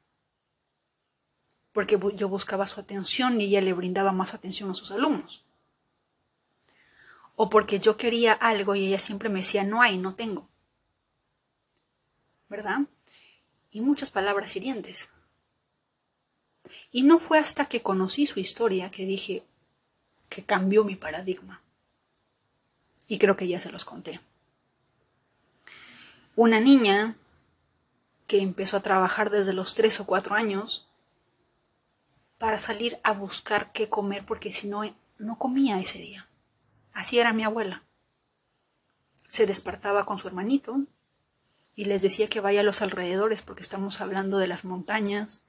Porque 1.73 1.99
yo 2.15 2.29
buscaba 2.29 2.67
su 2.67 2.79
atención 2.79 3.39
y 3.39 3.45
ella 3.45 3.61
le 3.61 3.73
brindaba 3.73 4.13
más 4.13 4.33
atención 4.33 4.71
a 4.71 4.73
sus 4.73 4.91
alumnos 4.91 5.45
o 7.41 7.49
porque 7.49 7.79
yo 7.79 7.95
quería 7.95 8.33
algo 8.33 8.75
y 8.75 8.87
ella 8.87 8.97
siempre 8.97 9.29
me 9.29 9.39
decía 9.39 9.63
no 9.63 9.81
hay, 9.81 9.97
no 9.97 10.13
tengo. 10.13 10.49
¿Verdad? 12.49 12.79
Y 13.71 13.79
muchas 13.79 14.09
palabras 14.09 14.57
hirientes. 14.57 15.11
Y 16.91 17.03
no 17.03 17.17
fue 17.17 17.39
hasta 17.39 17.63
que 17.63 17.81
conocí 17.81 18.25
su 18.25 18.41
historia 18.41 18.91
que 18.91 19.05
dije 19.05 19.45
que 20.27 20.43
cambió 20.43 20.83
mi 20.83 20.97
paradigma. 20.97 21.63
Y 23.07 23.19
creo 23.19 23.37
que 23.37 23.47
ya 23.47 23.61
se 23.61 23.71
los 23.71 23.85
conté. 23.85 24.19
Una 26.35 26.59
niña 26.59 27.15
que 28.27 28.41
empezó 28.41 28.75
a 28.75 28.83
trabajar 28.83 29.29
desde 29.29 29.53
los 29.53 29.75
tres 29.75 30.01
o 30.01 30.05
cuatro 30.05 30.35
años 30.35 30.89
para 32.37 32.57
salir 32.57 32.99
a 33.03 33.13
buscar 33.13 33.71
qué 33.71 33.87
comer 33.87 34.25
porque 34.25 34.51
si 34.51 34.67
no, 34.67 34.81
no 35.17 35.37
comía 35.39 35.79
ese 35.79 35.99
día. 35.99 36.28
Así 36.93 37.19
era 37.19 37.33
mi 37.33 37.43
abuela. 37.43 37.83
se 39.27 39.45
despertaba 39.45 40.05
con 40.05 40.17
su 40.17 40.27
hermanito 40.27 40.81
y 41.75 41.85
les 41.85 42.01
decía 42.01 42.27
que 42.27 42.39
vaya 42.39 42.61
a 42.61 42.63
los 42.63 42.81
alrededores 42.81 43.43
porque 43.43 43.61
estamos 43.61 44.01
hablando 44.01 44.39
de 44.39 44.47
las 44.47 44.65
montañas, 44.65 45.45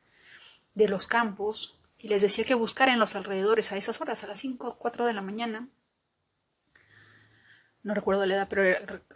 de 0.74 0.86
los 0.86 1.06
campos, 1.06 1.80
y 1.98 2.08
les 2.08 2.22
decía 2.22 2.44
que 2.44 2.54
buscar 2.54 2.88
en 2.88 2.98
los 2.98 3.14
alrededores 3.14 3.72
a 3.72 3.76
esas 3.76 4.00
horas, 4.00 4.24
a 4.24 4.26
las 4.26 4.38
5 4.40 4.68
o 4.68 4.78
4 4.78 5.06
de 5.06 5.12
la 5.12 5.22
mañana. 5.22 5.68
No 7.82 7.94
recuerdo 7.94 8.24
la 8.26 8.34
edad, 8.34 8.48
pero 8.48 8.62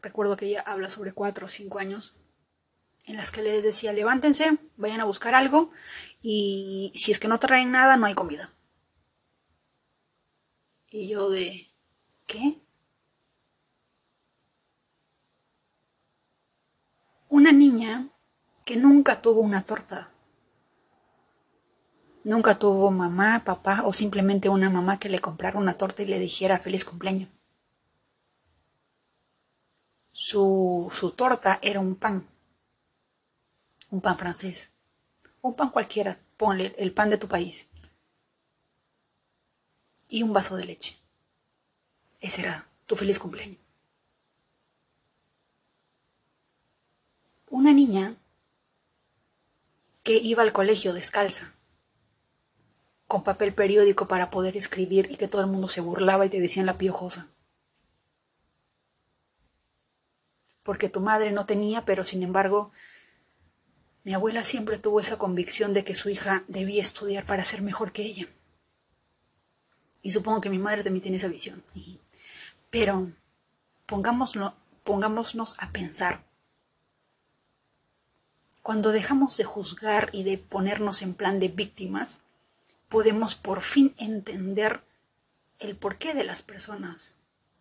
recuerdo 0.03 0.37
que 0.37 0.47
ella 0.47 0.63
habla 0.63 0.91
sobre 0.91 1.13
4 1.13 1.47
o 1.47 1.49
5 1.49 1.79
años, 1.79 2.15
en 3.07 3.17
las 3.17 3.31
que 3.31 3.43
les 3.43 3.65
decía, 3.65 3.93
levántense, 3.93 4.59
vayan 4.77 5.01
a 5.01 5.05
buscar 5.05 5.35
algo, 5.35 5.71
y 6.23 6.93
si 6.95 7.11
es 7.11 7.19
que 7.19 7.29
no 7.29 7.39
traen 7.39 7.71
nada, 7.71 7.97
no 7.97 8.07
hay 8.07 8.15
comida. 8.15 8.53
Y 10.91 11.09
yo 11.09 11.31
de, 11.31 11.74
¿qué? 12.27 12.61
Una 17.29 17.53
niña 17.53 18.09
que 18.65 18.77
nunca 18.77 19.21
tuvo 19.21 19.41
una 19.41 19.63
torta. 19.63 20.11
Nunca 22.23 22.59
tuvo 22.59 22.91
mamá, 22.91 23.43
papá 23.45 23.83
o 23.85 23.93
simplemente 23.93 24.49
una 24.49 24.71
mamá 24.71 24.99
que 24.99 25.09
le 25.09 25.21
comprara 25.21 25.59
una 25.59 25.75
torta 25.75 26.03
y 26.03 26.07
le 26.07 26.19
dijera 26.19 26.59
feliz 26.59 26.85
cumpleaños. 26.85 27.29
Su, 30.13 30.89
su 30.91 31.11
torta 31.11 31.59
era 31.61 31.81
un 31.81 31.97
pan. 31.97 32.27
Un 33.91 34.01
pan 34.01 34.17
francés. 34.17 34.73
Un 35.43 35.55
pan 35.55 35.71
cualquiera. 35.71 36.19
Ponle 36.37 36.75
el 36.79 36.93
pan 36.93 37.11
de 37.11 37.19
tu 37.19 37.29
país. 37.29 37.67
Y 40.09 40.23
un 40.23 40.33
vaso 40.33 40.57
de 40.57 40.65
leche. 40.65 41.04
Ese 42.25 42.41
era 42.41 42.67
tu 42.87 42.97
feliz 42.97 43.19
cumpleaños. 43.19 43.59
una 47.55 47.73
niña 47.73 48.17
que 50.03 50.17
iba 50.17 50.43
al 50.43 50.53
colegio 50.53 50.93
descalza, 50.93 51.53
con 53.07 53.23
papel 53.23 53.55
periódico 53.55 54.09
para 54.09 54.29
poder 54.29 54.57
escribir 54.57 55.09
y 55.09 55.17
que 55.17 55.29
todo 55.29 55.41
el 55.41 55.47
mundo 55.47 55.69
se 55.69 55.81
burlaba 55.81 56.27
y 56.27 56.31
te 56.31 56.41
decían 56.41 56.67
la 56.67 56.79
piojosa. 56.79 57.29
Porque 60.65 60.89
tu 60.89 60.99
madre 60.99 61.31
no 61.31 61.47
tenía, 61.47 61.85
pero 61.85 62.05
sin 62.05 62.25
embargo, 62.25 62.73
mi 64.03 64.15
abuela 64.15 64.45
siempre 64.45 64.79
tuvo 64.79 64.99
esa 64.99 65.17
convicción 65.17 65.75
de 65.75 65.85
que 65.85 65.95
su 65.95 66.11
hija 66.11 66.43
debía 66.49 66.83
estudiar 66.83 67.25
para 67.25 67.45
ser 67.45 67.63
mejor 67.63 67.93
que 67.93 68.03
ella. 68.03 68.27
Y 70.03 70.11
supongo 70.11 70.41
que 70.41 70.51
mi 70.51 70.59
madre 70.59 70.83
también 70.83 71.03
tiene 71.03 71.19
esa 71.19 71.29
visión. 71.29 71.63
Pero 72.75 73.13
pongámoslo, 73.87 74.53
pongámonos 74.83 75.55
a 75.59 75.71
pensar 75.71 76.25
cuando 78.65 78.91
dejamos 78.91 79.37
de 79.37 79.45
juzgar 79.45 80.11
y 80.13 80.25
de 80.25 80.39
ponernos 80.39 81.03
en 81.03 81.15
plan 81.15 81.39
de 81.39 81.47
víctimas, 81.47 82.23
podemos 82.89 83.37
por 83.37 83.61
fin 83.61 83.95
entender 83.97 84.81
el 85.61 85.77
porqué 85.77 86.15
de 86.15 86.25
las 86.25 86.43
personas. 86.43 87.15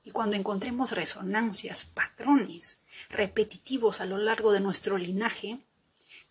Y 0.04 0.10
cuando 0.10 0.36
encontremos 0.36 0.94
resonancias, 0.94 1.86
patrones 1.86 2.80
repetitivos 3.12 4.02
a 4.02 4.06
lo 4.06 4.18
largo 4.18 4.52
de 4.52 4.62
nuestro 4.62 4.98
linaje, 4.98 5.60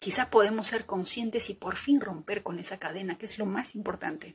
quizá 0.01 0.29
podemos 0.29 0.67
ser 0.67 0.87
conscientes 0.87 1.51
y 1.51 1.55
por 1.55 1.77
fin 1.77 2.01
romper 2.01 2.43
con 2.43 2.59
esa 2.59 2.79
cadena, 2.79 3.17
que 3.17 3.27
es 3.27 3.39
lo 3.39 3.47
más 3.47 3.77
importante. 3.77 4.35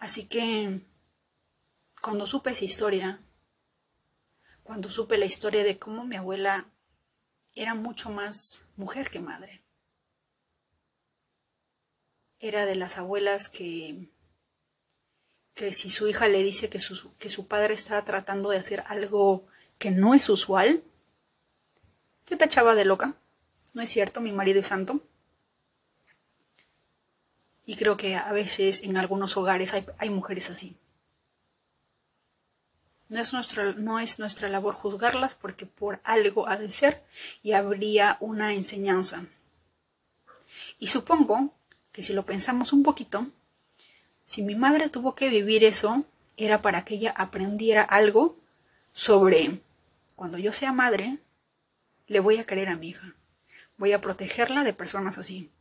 Así 0.00 0.26
que, 0.26 0.80
cuando 2.00 2.26
supe 2.26 2.50
esa 2.50 2.64
historia, 2.64 3.20
cuando 4.62 4.88
supe 4.88 5.18
la 5.18 5.26
historia 5.26 5.62
de 5.62 5.78
cómo 5.78 6.04
mi 6.04 6.16
abuela 6.16 6.66
era 7.54 7.74
mucho 7.74 8.08
más 8.08 8.64
mujer 8.76 9.10
que 9.10 9.20
madre. 9.20 9.62
Era 12.38 12.64
de 12.64 12.76
las 12.76 12.96
abuelas 12.96 13.50
que, 13.50 14.08
que 15.52 15.74
si 15.74 15.90
su 15.90 16.08
hija 16.08 16.28
le 16.28 16.42
dice 16.42 16.70
que 16.70 16.80
su, 16.80 17.12
que 17.18 17.28
su 17.28 17.46
padre 17.46 17.74
está 17.74 18.02
tratando 18.02 18.48
de 18.48 18.56
hacer 18.56 18.82
algo 18.86 19.46
que 19.78 19.90
no 19.90 20.14
es 20.14 20.30
usual, 20.30 20.82
te 22.24 22.38
tachaba 22.38 22.74
de 22.74 22.86
loca. 22.86 23.16
No 23.74 23.82
es 23.82 23.90
cierto, 23.90 24.22
mi 24.22 24.32
marido 24.32 24.60
es 24.60 24.68
santo. 24.68 25.02
Y 27.70 27.76
creo 27.76 27.96
que 27.96 28.16
a 28.16 28.32
veces 28.32 28.82
en 28.82 28.96
algunos 28.96 29.36
hogares 29.36 29.74
hay, 29.74 29.86
hay 29.98 30.10
mujeres 30.10 30.50
así. 30.50 30.76
No 33.08 33.20
es, 33.20 33.32
nuestra, 33.32 33.74
no 33.74 34.00
es 34.00 34.18
nuestra 34.18 34.48
labor 34.48 34.74
juzgarlas 34.74 35.36
porque 35.36 35.66
por 35.66 36.00
algo 36.02 36.48
ha 36.48 36.56
de 36.56 36.72
ser 36.72 37.00
y 37.44 37.52
habría 37.52 38.16
una 38.18 38.54
enseñanza. 38.54 39.24
Y 40.80 40.88
supongo 40.88 41.54
que 41.92 42.02
si 42.02 42.12
lo 42.12 42.26
pensamos 42.26 42.72
un 42.72 42.82
poquito, 42.82 43.28
si 44.24 44.42
mi 44.42 44.56
madre 44.56 44.88
tuvo 44.88 45.14
que 45.14 45.28
vivir 45.28 45.62
eso, 45.62 46.02
era 46.36 46.62
para 46.62 46.84
que 46.84 46.94
ella 46.94 47.14
aprendiera 47.16 47.84
algo 47.84 48.36
sobre 48.92 49.60
cuando 50.16 50.38
yo 50.38 50.52
sea 50.52 50.72
madre, 50.72 51.18
le 52.08 52.18
voy 52.18 52.38
a 52.38 52.44
querer 52.44 52.68
a 52.68 52.74
mi 52.74 52.88
hija. 52.88 53.14
Voy 53.76 53.92
a 53.92 54.00
protegerla 54.00 54.64
de 54.64 54.72
personas 54.72 55.18
así. 55.18 55.52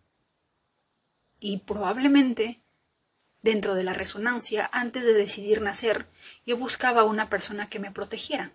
Y 1.40 1.60
probablemente 1.60 2.62
Dentro 3.42 3.74
de 3.74 3.86
la 3.86 3.94
resonancia, 3.94 4.70
antes 4.74 5.04
de 5.06 5.14
decidir 5.14 5.62
nacer, 5.62 6.08
yo 6.46 6.58
buscaba 6.58 7.06
una 7.06 7.30
persona 7.30 7.70
que 7.70 7.80
me 7.80 7.92
protegiera. 7.92 8.54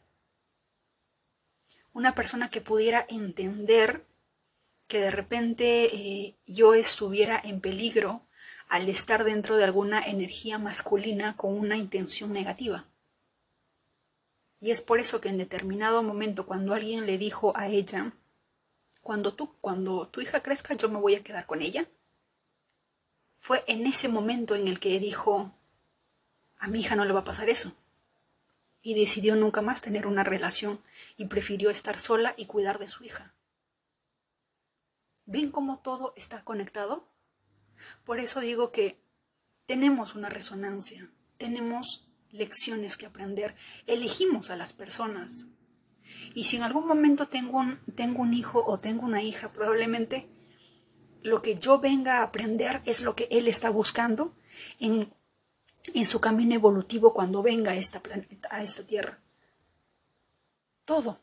Una 1.95 2.15
persona 2.15 2.51
que 2.51 2.61
pudiera 2.61 3.07
entender 3.09 4.05
que 4.87 5.01
de 5.01 5.11
repente 5.11 5.85
eh, 5.87 6.37
yo 6.47 6.75
estuviera 6.75 7.41
en 7.43 7.63
peligro 7.63 8.27
al 8.69 8.89
estar 8.91 9.25
dentro 9.25 9.57
de 9.57 9.65
alguna 9.65 10.03
energía 10.05 10.59
masculina 10.59 11.35
con 11.37 11.59
una 11.59 11.79
intención 11.79 12.33
negativa. 12.33 12.87
Y 14.61 14.71
es 14.71 14.83
por 14.83 14.99
eso 14.99 15.21
que 15.21 15.31
en 15.31 15.39
determinado 15.39 16.03
momento 16.03 16.45
cuando 16.47 16.75
alguien 16.75 17.07
le 17.07 17.17
dijo 17.17 17.57
a 17.57 17.69
ella, 17.69 18.13
cuando 19.01 19.33
tú, 19.33 19.55
cuando 19.61 20.09
tu 20.09 20.21
hija 20.21 20.43
crezca, 20.43 20.75
yo 20.75 20.91
me 20.91 20.99
voy 20.99 21.15
a 21.15 21.23
quedar 21.23 21.47
con 21.47 21.63
ella, 21.63 21.87
fue 23.45 23.63
en 23.67 23.87
ese 23.87 24.09
momento 24.09 24.55
en 24.55 24.69
el 24.69 24.81
que 24.81 24.99
dijo, 24.99 25.53
a 26.57 26.67
mi 26.67 26.81
hija 26.81 26.97
no 26.97 27.05
le 27.05 27.13
va 27.13 27.21
a 27.21 27.25
pasar 27.25 27.51
eso. 27.51 27.75
Y 28.81 28.95
decidió 28.95 29.37
nunca 29.37 29.61
más 29.61 29.83
tener 29.83 30.07
una 30.07 30.25
relación 30.25 30.81
y 31.19 31.27
prefirió 31.27 31.69
estar 31.69 31.99
sola 31.99 32.33
y 32.39 32.47
cuidar 32.47 32.79
de 32.79 32.89
su 32.89 33.05
hija. 33.05 33.35
¿Ven 35.27 35.51
cómo 35.51 35.81
todo 35.81 36.15
está 36.17 36.43
conectado? 36.43 37.07
Por 38.07 38.19
eso 38.19 38.41
digo 38.41 38.73
que 38.73 38.99
tenemos 39.67 40.15
una 40.15 40.31
resonancia, 40.31 41.11
tenemos 41.37 42.09
lecciones 42.31 42.97
que 42.97 43.05
aprender, 43.05 43.57
elegimos 43.87 44.49
a 44.49 44.57
las 44.57 44.73
personas. 44.73 45.49
Y 46.35 46.45
si 46.45 46.57
en 46.57 46.63
algún 46.63 46.87
momento 46.87 47.29
tengo 47.29 47.59
un, 47.59 47.79
tengo 47.95 48.23
un 48.23 48.33
hijo 48.33 48.65
o 48.67 48.81
tengo 48.81 49.05
una 49.05 49.23
hija, 49.23 49.53
probablemente 49.53 50.34
lo 51.25 51.41
que 51.41 51.57
yo 51.57 51.81
venga 51.81 52.19
a 52.19 52.25
aprender 52.25 52.83
es 52.85 53.01
lo 53.01 53.17
que 53.17 53.27
Él 53.31 53.49
está 53.49 53.71
buscando 53.71 54.35
en, 54.79 55.11
en 55.95 56.05
su 56.05 56.21
camino 56.21 56.55
evolutivo 56.55 57.15
cuando 57.15 57.43
venga 57.43 57.73
a 57.73 57.77
esta, 57.77 58.03
planeta, 58.03 58.47
a 58.51 58.63
esta 58.63 58.87
tierra. 58.87 59.19
Todo. 60.85 61.23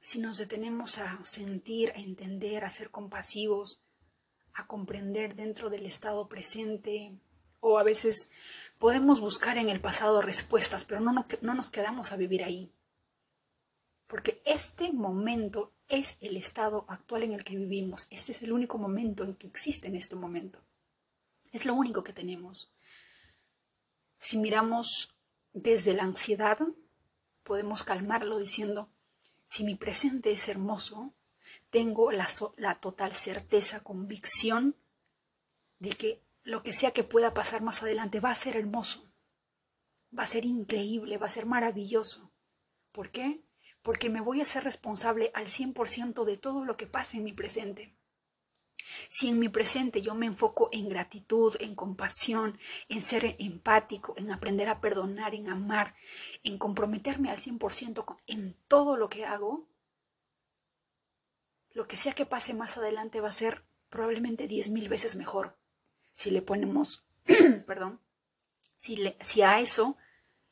Si 0.00 0.20
nos 0.20 0.38
detenemos 0.38 0.98
a 0.98 1.18
sentir, 1.24 1.90
a 1.96 2.00
entender, 2.00 2.64
a 2.64 2.70
ser 2.70 2.90
compasivos, 2.90 3.82
a 4.54 4.68
comprender 4.68 5.34
dentro 5.34 5.68
del 5.68 5.84
estado 5.84 6.28
presente, 6.28 7.12
o 7.58 7.80
a 7.80 7.82
veces 7.82 8.30
podemos 8.78 9.18
buscar 9.18 9.58
en 9.58 9.68
el 9.68 9.80
pasado 9.80 10.22
respuestas, 10.22 10.84
pero 10.84 11.00
no, 11.00 11.12
no, 11.12 11.26
no 11.40 11.54
nos 11.54 11.70
quedamos 11.70 12.12
a 12.12 12.16
vivir 12.16 12.44
ahí. 12.44 12.70
Porque 14.06 14.40
este 14.44 14.92
momento 14.92 15.72
es 15.88 16.16
el 16.20 16.36
estado 16.36 16.84
actual 16.88 17.22
en 17.22 17.32
el 17.32 17.44
que 17.44 17.56
vivimos. 17.56 18.06
Este 18.10 18.32
es 18.32 18.42
el 18.42 18.52
único 18.52 18.78
momento 18.78 19.24
en 19.24 19.34
que 19.34 19.46
existe 19.46 19.88
en 19.88 19.96
este 19.96 20.16
momento. 20.16 20.60
Es 21.52 21.64
lo 21.64 21.74
único 21.74 22.02
que 22.02 22.12
tenemos. 22.12 22.72
Si 24.18 24.36
miramos 24.36 25.14
desde 25.52 25.94
la 25.94 26.02
ansiedad, 26.02 26.58
podemos 27.42 27.84
calmarlo 27.84 28.38
diciendo, 28.38 28.90
si 29.44 29.62
mi 29.62 29.76
presente 29.76 30.32
es 30.32 30.48
hermoso, 30.48 31.14
tengo 31.70 32.10
la, 32.10 32.28
la 32.56 32.74
total 32.74 33.14
certeza, 33.14 33.80
convicción 33.80 34.76
de 35.78 35.90
que 35.90 36.22
lo 36.42 36.62
que 36.62 36.72
sea 36.72 36.90
que 36.90 37.04
pueda 37.04 37.34
pasar 37.34 37.62
más 37.62 37.82
adelante 37.82 38.20
va 38.20 38.30
a 38.30 38.36
ser 38.36 38.56
hermoso, 38.56 39.04
va 40.16 40.24
a 40.24 40.28
ser 40.28 40.44
increíble, 40.44 41.18
va 41.18 41.26
a 41.26 41.30
ser 41.30 41.46
maravilloso. 41.46 42.30
¿Por 42.92 43.10
qué? 43.10 43.45
Porque 43.86 44.10
me 44.10 44.20
voy 44.20 44.40
a 44.40 44.46
ser 44.46 44.64
responsable 44.64 45.30
al 45.32 45.46
100% 45.46 46.24
de 46.24 46.36
todo 46.36 46.64
lo 46.64 46.76
que 46.76 46.88
pase 46.88 47.18
en 47.18 47.22
mi 47.22 47.32
presente. 47.32 47.96
Si 49.08 49.28
en 49.28 49.38
mi 49.38 49.48
presente 49.48 50.02
yo 50.02 50.16
me 50.16 50.26
enfoco 50.26 50.68
en 50.72 50.88
gratitud, 50.88 51.54
en 51.60 51.76
compasión, 51.76 52.58
en 52.88 53.00
ser 53.00 53.36
empático, 53.38 54.14
en 54.16 54.32
aprender 54.32 54.68
a 54.68 54.80
perdonar, 54.80 55.36
en 55.36 55.48
amar, 55.48 55.94
en 56.42 56.58
comprometerme 56.58 57.30
al 57.30 57.36
100% 57.38 58.16
en 58.26 58.56
todo 58.66 58.96
lo 58.96 59.08
que 59.08 59.24
hago, 59.24 59.68
lo 61.70 61.86
que 61.86 61.96
sea 61.96 62.12
que 62.12 62.26
pase 62.26 62.54
más 62.54 62.78
adelante 62.78 63.20
va 63.20 63.28
a 63.28 63.32
ser 63.32 63.64
probablemente 63.88 64.48
diez 64.48 64.68
mil 64.68 64.88
veces 64.88 65.14
mejor. 65.14 65.60
Si 66.12 66.32
le 66.32 66.42
ponemos, 66.42 67.06
perdón, 67.68 68.00
si 68.76 69.42
a 69.42 69.60
eso 69.60 69.96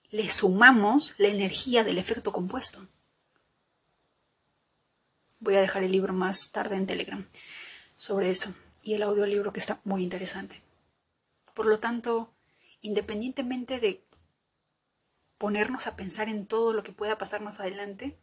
le 0.09 0.29
sumamos 0.29 1.17
la 1.19 1.27
energía 1.27 1.83
del 1.83 1.99
efecto 1.99 2.31
compuesto. 2.31 2.94
Voy 5.45 5.57
a 5.57 5.61
dejar 5.61 5.85
el 5.85 5.93
libro 5.93 6.15
más 6.15 6.53
tarde 6.53 6.77
en 6.77 6.87
Telegram 6.87 7.29
sobre 7.97 8.31
eso 8.31 8.55
y 8.83 8.95
el 8.95 9.03
audiolibro 9.03 9.53
que 9.53 9.61
está 9.61 9.79
muy 9.85 10.03
interesante. 10.03 10.63
Por 11.53 11.67
lo 11.67 11.79
tanto, 11.79 12.33
independientemente 12.81 13.79
de 13.79 14.03
ponernos 15.37 15.87
a 15.87 15.97
pensar 15.97 16.31
en 16.31 16.47
todo 16.47 16.73
lo 16.73 16.83
que 16.83 16.93
pueda 16.93 17.19
pasar 17.19 17.43
más 17.43 17.61
adelante, 17.61 18.19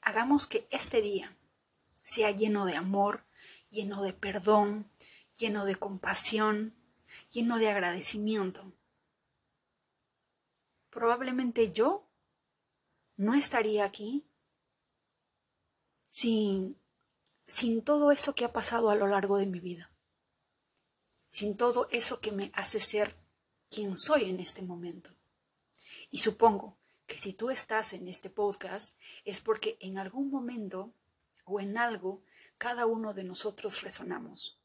hagamos 0.00 0.46
que 0.46 0.68
este 0.70 1.02
día 1.02 1.36
sea 2.04 2.30
lleno 2.30 2.66
de 2.66 2.76
amor, 2.76 3.24
lleno 3.70 4.00
de 4.04 4.12
perdón, 4.12 4.88
lleno 5.36 5.64
de 5.64 5.74
compasión, 5.74 6.72
lleno 7.32 7.58
de 7.58 7.68
agradecimiento. 7.68 8.72
Probablemente 10.88 11.72
yo 11.72 12.06
no 13.16 13.34
estaría 13.34 13.84
aquí 13.84 14.29
sin, 16.10 16.76
sin 17.46 17.82
todo 17.82 18.12
eso 18.12 18.34
que 18.34 18.44
ha 18.44 18.52
pasado 18.52 18.90
a 18.90 18.94
lo 18.94 19.06
largo 19.06 19.38
de 19.38 19.46
mi 19.46 19.60
vida, 19.60 19.90
sin 21.26 21.56
todo 21.56 21.88
eso 21.90 22.20
que 22.20 22.32
me 22.32 22.50
hace 22.54 22.80
ser 22.80 23.16
quien 23.70 23.96
soy 23.96 24.24
en 24.24 24.40
este 24.40 24.62
momento. 24.62 25.10
Y 26.10 26.18
supongo 26.18 26.76
que 27.06 27.18
si 27.18 27.32
tú 27.32 27.50
estás 27.50 27.92
en 27.92 28.08
este 28.08 28.28
podcast 28.28 28.96
es 29.24 29.40
porque 29.40 29.78
en 29.80 29.98
algún 29.98 30.30
momento 30.30 30.92
o 31.44 31.60
en 31.60 31.78
algo 31.78 32.22
cada 32.58 32.86
uno 32.86 33.14
de 33.14 33.24
nosotros 33.24 33.82
resonamos. 33.82 34.60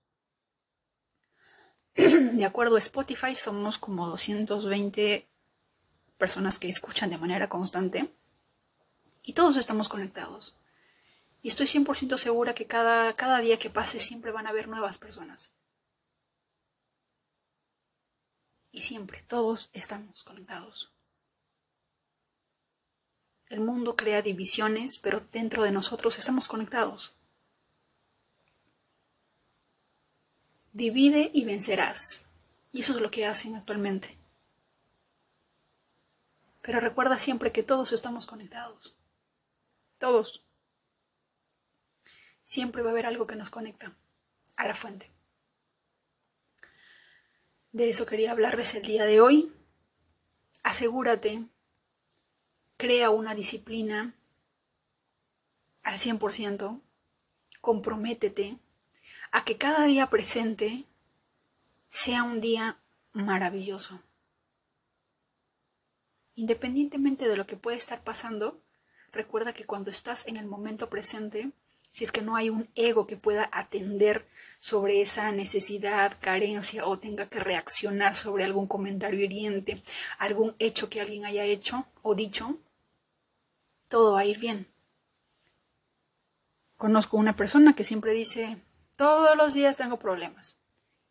De 1.95 2.43
acuerdo 2.43 2.75
a 2.75 2.79
Spotify, 2.79 3.35
somos 3.35 3.77
como 3.77 4.07
220 4.07 5.27
personas 6.17 6.59
que 6.59 6.67
escuchan 6.67 7.09
de 7.09 7.17
manera 7.17 7.47
constante 7.47 8.13
y 9.23 9.33
todos 9.33 9.55
estamos 9.55 9.87
conectados. 9.87 10.57
Y 11.45 11.49
estoy 11.49 11.67
100% 11.67 12.17
segura 12.17 12.55
que 12.55 12.65
cada, 12.65 13.15
cada 13.15 13.37
día 13.37 13.59
que 13.59 13.69
pase 13.69 13.99
siempre 13.99 14.31
van 14.31 14.47
a 14.47 14.49
haber 14.49 14.67
nuevas 14.67 14.97
personas. 14.97 15.53
Y 18.71 18.81
siempre, 18.81 19.21
todos 19.27 19.69
estamos 19.73 20.23
conectados. 20.23 20.91
El 23.45 23.59
mundo 23.59 23.95
crea 23.95 24.23
divisiones, 24.23 24.97
pero 24.97 25.19
dentro 25.31 25.61
de 25.61 25.69
nosotros 25.69 26.17
estamos 26.17 26.47
conectados. 26.47 27.15
Divide 30.73 31.29
y 31.31 31.45
vencerás. 31.45 32.31
Y 32.73 32.79
eso 32.79 32.95
es 32.95 33.01
lo 33.01 33.11
que 33.11 33.27
hacen 33.27 33.55
actualmente. 33.55 34.17
Pero 36.63 36.79
recuerda 36.79 37.19
siempre 37.19 37.51
que 37.51 37.61
todos 37.61 37.91
estamos 37.91 38.25
conectados. 38.25 38.95
Todos. 39.99 40.43
Siempre 42.45 42.83
va 42.83 42.89
a 42.89 42.91
haber 42.91 43.07
algo 43.07 43.25
que 43.25 43.35
nos 43.35 43.49
conecta 43.49 43.97
a 44.55 44.67
la 44.67 44.75
fuente. 44.75 45.11
De 47.71 47.89
eso 47.89 48.05
quería 48.05 48.31
hablarles 48.31 48.75
el 48.75 48.83
día 48.83 49.05
de 49.05 49.19
hoy. 49.19 49.51
Asegúrate 50.61 51.43
crea 52.77 53.09
una 53.09 53.33
disciplina 53.33 54.13
al 55.81 55.95
100%, 55.95 56.81
comprométete 57.61 58.59
a 59.31 59.43
que 59.43 59.57
cada 59.57 59.85
día 59.85 60.07
presente 60.11 60.85
sea 61.89 62.21
un 62.21 62.41
día 62.41 62.77
maravilloso. 63.11 64.03
Independientemente 66.35 67.27
de 67.27 67.37
lo 67.37 67.47
que 67.47 67.57
puede 67.57 67.77
estar 67.77 68.03
pasando, 68.03 68.61
recuerda 69.11 69.53
que 69.53 69.65
cuando 69.65 69.89
estás 69.89 70.27
en 70.27 70.37
el 70.37 70.45
momento 70.45 70.91
presente, 70.91 71.51
si 71.95 72.03
es 72.03 72.11
que 72.11 72.21
no 72.21 72.35
hay 72.35 72.49
un 72.49 72.67
ego 72.75 73.07
que 73.07 73.15
pueda 73.15 73.49
atender 73.53 74.27
sobre 74.59 75.01
esa 75.01 75.31
necesidad, 75.31 76.17
carencia 76.19 76.85
o 76.85 76.99
tenga 76.99 77.29
que 77.29 77.39
reaccionar 77.39 78.17
sobre 78.17 78.43
algún 78.43 78.67
comentario 78.67 79.23
hiriente, 79.23 79.81
algún 80.17 80.57
hecho 80.59 80.89
que 80.89 80.99
alguien 80.99 81.23
haya 81.23 81.45
hecho 81.45 81.87
o 82.01 82.13
dicho, 82.13 82.59
todo 83.87 84.11
va 84.11 84.19
a 84.19 84.25
ir 84.25 84.39
bien. 84.39 84.67
Conozco 86.75 87.15
una 87.15 87.37
persona 87.37 87.77
que 87.77 87.85
siempre 87.85 88.11
dice, 88.11 88.57
todos 88.97 89.37
los 89.37 89.53
días 89.53 89.77
tengo 89.77 89.97
problemas. 89.97 90.57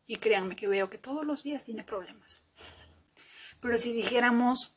Y 0.07 0.16
créanme 0.16 0.55
que 0.55 0.68
veo 0.68 0.91
que 0.91 0.99
todos 0.99 1.24
los 1.24 1.45
días 1.45 1.64
tiene 1.64 1.82
problemas. 1.82 2.43
Pero 3.59 3.78
si 3.78 3.95
dijéramos, 3.95 4.76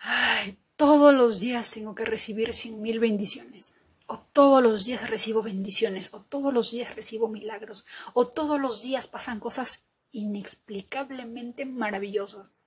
ay, 0.00 0.58
todos 0.74 1.14
los 1.14 1.38
días 1.38 1.70
tengo 1.70 1.94
que 1.94 2.04
recibir 2.04 2.52
cien 2.52 2.82
mil 2.82 2.98
bendiciones, 2.98 3.76
o 4.12 4.18
todos 4.18 4.62
los 4.62 4.84
días 4.84 5.08
recibo 5.08 5.42
bendiciones, 5.42 6.10
o 6.12 6.20
todos 6.20 6.52
los 6.52 6.70
días 6.70 6.94
recibo 6.94 7.28
milagros, 7.28 7.86
o 8.12 8.28
todos 8.28 8.60
los 8.60 8.82
días 8.82 9.08
pasan 9.08 9.40
cosas 9.40 9.84
inexplicablemente 10.10 11.64
maravillosas. 11.64 12.58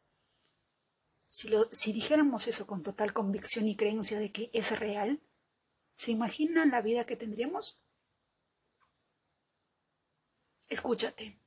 Si, 1.29 1.93
dijéramos 1.93 2.47
eso 2.47 2.65
con 2.65 2.81
total 2.81 3.13
convicción 3.13 3.67
y 3.67 3.75
creencia 3.75 4.17
de 4.17 4.31
que 4.31 4.49
es 4.53 4.79
real, 4.79 5.21
¿se 5.93 6.09
imaginan 6.09 6.71
la 6.71 6.81
vida 6.81 7.03
que 7.03 7.15
tendríamos? 7.15 7.77
Escúchate. 10.67 11.37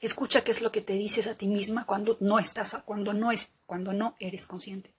Escucha 0.00 0.44
qué 0.44 0.50
es 0.50 0.60
lo 0.60 0.72
que 0.72 0.82
te 0.82 0.92
dices 0.92 1.26
a 1.26 1.38
ti 1.38 1.46
misma 1.46 1.86
cuando 1.86 2.18
no 2.20 2.38
estás, 2.38 2.76
cuando 2.84 3.14
no 3.14 3.32
es, 3.32 3.50
cuando 3.64 3.94
no 3.94 4.14
eres 4.18 4.46
consciente. 4.46 4.95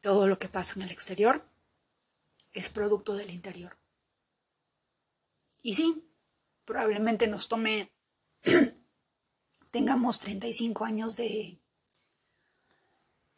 Todo 0.00 0.26
lo 0.26 0.38
que 0.38 0.48
pasa 0.48 0.74
en 0.76 0.82
el 0.82 0.90
exterior 0.90 1.44
es 2.52 2.68
producto 2.68 3.14
del 3.14 3.30
interior. 3.30 3.76
Y 5.62 5.74
sí, 5.74 6.04
probablemente 6.64 7.26
nos 7.26 7.48
tome 7.48 7.90
tengamos 9.70 10.18
35 10.18 10.84
años 10.84 11.16
de... 11.16 11.58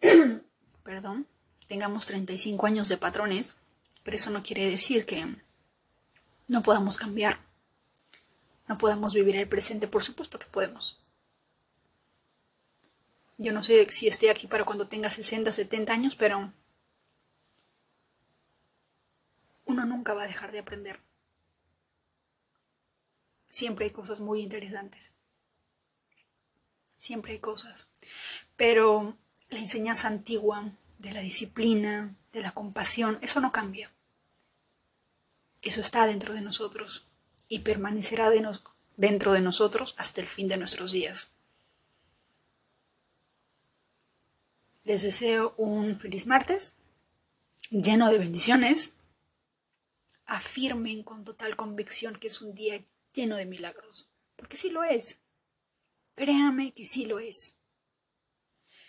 Perdón, 0.82 1.26
tengamos 1.66 2.06
35 2.06 2.66
años 2.66 2.88
de 2.88 2.96
patrones, 2.96 3.56
pero 4.02 4.16
eso 4.16 4.30
no 4.30 4.42
quiere 4.42 4.68
decir 4.68 5.06
que 5.06 5.36
no 6.48 6.62
podamos 6.62 6.98
cambiar, 6.98 7.38
no 8.66 8.78
podamos 8.78 9.14
vivir 9.14 9.36
el 9.36 9.48
presente, 9.48 9.86
por 9.86 10.02
supuesto 10.02 10.38
que 10.38 10.46
podemos. 10.46 11.00
Yo 13.40 13.52
no 13.52 13.62
sé 13.62 13.90
si 13.90 14.06
esté 14.06 14.30
aquí 14.30 14.46
para 14.46 14.64
cuando 14.64 14.86
tenga 14.86 15.10
60, 15.10 15.50
70 15.50 15.92
años, 15.92 16.14
pero 16.14 16.52
uno 19.64 19.84
nunca 19.86 20.14
va 20.14 20.24
a 20.24 20.28
dejar 20.28 20.52
de 20.52 20.58
aprender. 20.60 21.00
Siempre 23.48 23.86
hay 23.86 23.90
cosas 23.90 24.20
muy 24.20 24.42
interesantes 24.42 25.12
siempre 27.00 27.32
hay 27.32 27.38
cosas. 27.40 27.88
Pero 28.56 29.16
la 29.48 29.58
enseñanza 29.58 30.06
antigua 30.06 30.70
de 30.98 31.12
la 31.12 31.20
disciplina, 31.20 32.14
de 32.32 32.42
la 32.42 32.52
compasión, 32.52 33.18
eso 33.22 33.40
no 33.40 33.50
cambia. 33.50 33.90
Eso 35.62 35.80
está 35.80 36.06
dentro 36.06 36.34
de 36.34 36.42
nosotros 36.42 37.06
y 37.48 37.60
permanecerá 37.60 38.30
dentro 38.96 39.32
de 39.32 39.40
nosotros 39.40 39.94
hasta 39.98 40.20
el 40.20 40.26
fin 40.28 40.46
de 40.46 40.56
nuestros 40.56 40.92
días. 40.92 41.32
Les 44.82 45.02
deseo 45.02 45.54
un 45.58 45.98
feliz 45.98 46.26
martes, 46.26 46.74
lleno 47.70 48.10
de 48.10 48.18
bendiciones. 48.18 48.92
Afirmen 50.24 51.02
con 51.02 51.24
total 51.24 51.54
convicción 51.54 52.16
que 52.16 52.28
es 52.28 52.40
un 52.40 52.54
día 52.54 52.82
lleno 53.12 53.36
de 53.36 53.44
milagros, 53.44 54.08
porque 54.36 54.56
sí 54.56 54.70
lo 54.70 54.82
es. 54.84 55.20
Créame 56.14 56.72
que 56.72 56.86
sí 56.86 57.04
lo 57.04 57.18
es. 57.18 57.56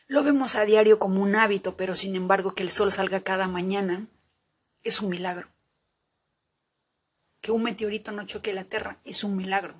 Lo 0.08 0.24
vemos 0.24 0.56
a 0.56 0.66
diario 0.66 0.98
como 1.00 1.22
un 1.22 1.36
hábito, 1.36 1.76
pero 1.76 1.96
sin 1.96 2.16
embargo 2.16 2.54
que 2.56 2.64
el 2.64 2.72
sol 2.72 2.92
salga 2.92 3.24
cada 3.24 3.48
mañana 3.48 4.08
es 4.84 5.02
un 5.02 5.10
milagro. 5.10 5.50
Que 7.42 7.52
un 7.52 7.64
meteorito 7.64 8.12
no 8.12 8.26
choque 8.26 8.54
la 8.54 8.66
Tierra 8.66 9.02
es 9.04 9.24
un 9.24 9.36
milagro. 9.36 9.76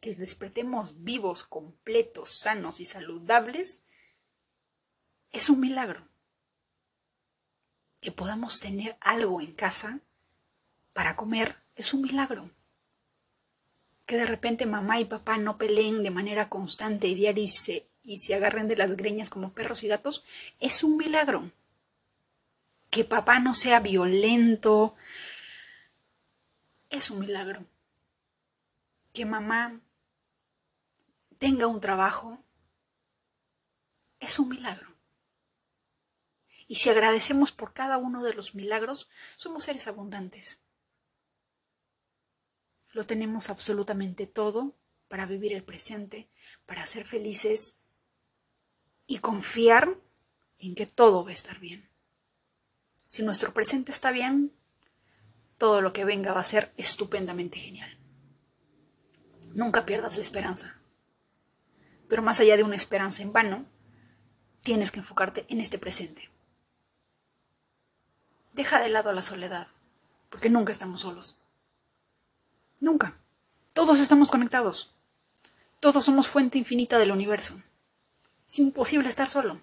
Que 0.00 0.14
despertemos 0.14 1.02
vivos, 1.02 1.44
completos, 1.44 2.30
sanos 2.30 2.80
y 2.80 2.84
saludables 2.84 3.82
es 5.32 5.48
un 5.50 5.60
milagro. 5.60 6.06
Que 8.00 8.12
podamos 8.12 8.60
tener 8.60 8.96
algo 9.00 9.40
en 9.40 9.52
casa 9.52 10.00
para 10.92 11.16
comer 11.16 11.56
Es 11.74 11.94
un 11.94 12.02
milagro. 12.02 12.50
Que 14.04 14.16
de 14.16 14.26
repente 14.26 14.66
mamá 14.66 15.00
y 15.00 15.06
papá 15.06 15.38
no 15.38 15.56
peleen 15.56 16.02
de 16.02 16.10
manera 16.10 16.50
constante 16.50 17.06
y 17.06 17.14
diaria 17.14 17.44
y 17.44 17.48
se, 17.48 17.88
y 18.02 18.18
se 18.18 18.34
agarren 18.34 18.68
de 18.68 18.76
las 18.76 18.94
greñas 18.94 19.30
como 19.30 19.54
perros 19.54 19.82
y 19.82 19.88
gatos, 19.88 20.22
es 20.60 20.84
un 20.84 20.98
milagro. 20.98 21.50
Que 22.90 23.04
papá 23.04 23.38
no 23.38 23.54
sea 23.54 23.80
violento, 23.80 24.94
es 26.90 27.10
un 27.10 27.20
milagro. 27.20 27.64
Que 29.14 29.24
mamá 29.24 29.80
tenga 31.38 31.66
un 31.66 31.80
trabajo, 31.80 32.38
es 34.20 34.38
un 34.38 34.50
milagro. 34.50 34.91
Y 36.72 36.76
si 36.76 36.88
agradecemos 36.88 37.52
por 37.52 37.74
cada 37.74 37.98
uno 37.98 38.22
de 38.22 38.32
los 38.32 38.54
milagros, 38.54 39.06
somos 39.36 39.64
seres 39.64 39.88
abundantes. 39.88 40.62
Lo 42.92 43.04
tenemos 43.04 43.50
absolutamente 43.50 44.26
todo 44.26 44.74
para 45.08 45.26
vivir 45.26 45.52
el 45.52 45.64
presente, 45.64 46.30
para 46.64 46.86
ser 46.86 47.04
felices 47.04 47.76
y 49.06 49.18
confiar 49.18 49.98
en 50.58 50.74
que 50.74 50.86
todo 50.86 51.22
va 51.26 51.30
a 51.32 51.34
estar 51.34 51.58
bien. 51.58 51.90
Si 53.06 53.22
nuestro 53.22 53.52
presente 53.52 53.92
está 53.92 54.10
bien, 54.10 54.50
todo 55.58 55.82
lo 55.82 55.92
que 55.92 56.06
venga 56.06 56.32
va 56.32 56.40
a 56.40 56.44
ser 56.44 56.72
estupendamente 56.78 57.58
genial. 57.58 57.98
Nunca 59.52 59.84
pierdas 59.84 60.16
la 60.16 60.22
esperanza. 60.22 60.80
Pero 62.08 62.22
más 62.22 62.40
allá 62.40 62.56
de 62.56 62.64
una 62.64 62.76
esperanza 62.76 63.20
en 63.20 63.34
vano, 63.34 63.66
tienes 64.62 64.90
que 64.90 65.00
enfocarte 65.00 65.44
en 65.50 65.60
este 65.60 65.78
presente. 65.78 66.31
Deja 68.52 68.80
de 68.80 68.90
lado 68.90 69.12
la 69.12 69.22
soledad, 69.22 69.68
porque 70.28 70.50
nunca 70.50 70.72
estamos 70.72 71.00
solos. 71.00 71.38
Nunca. 72.80 73.16
Todos 73.74 74.00
estamos 74.00 74.30
conectados. 74.30 74.92
Todos 75.80 76.04
somos 76.04 76.28
fuente 76.28 76.58
infinita 76.58 76.98
del 76.98 77.12
universo. 77.12 77.60
Es 78.46 78.58
imposible 78.58 79.08
estar 79.08 79.30
solo. 79.30 79.60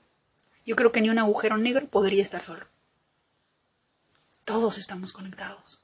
Yo 0.66 0.76
creo 0.76 0.92
que 0.92 1.02
ni 1.02 1.10
un 1.10 1.20
agujero 1.20 1.58
negro 1.58 1.88
podría 1.88 2.24
estar 2.24 2.42
solo. 2.42 2.66
Todos 4.46 4.78
estamos 4.78 5.14
conectados. 5.14 5.82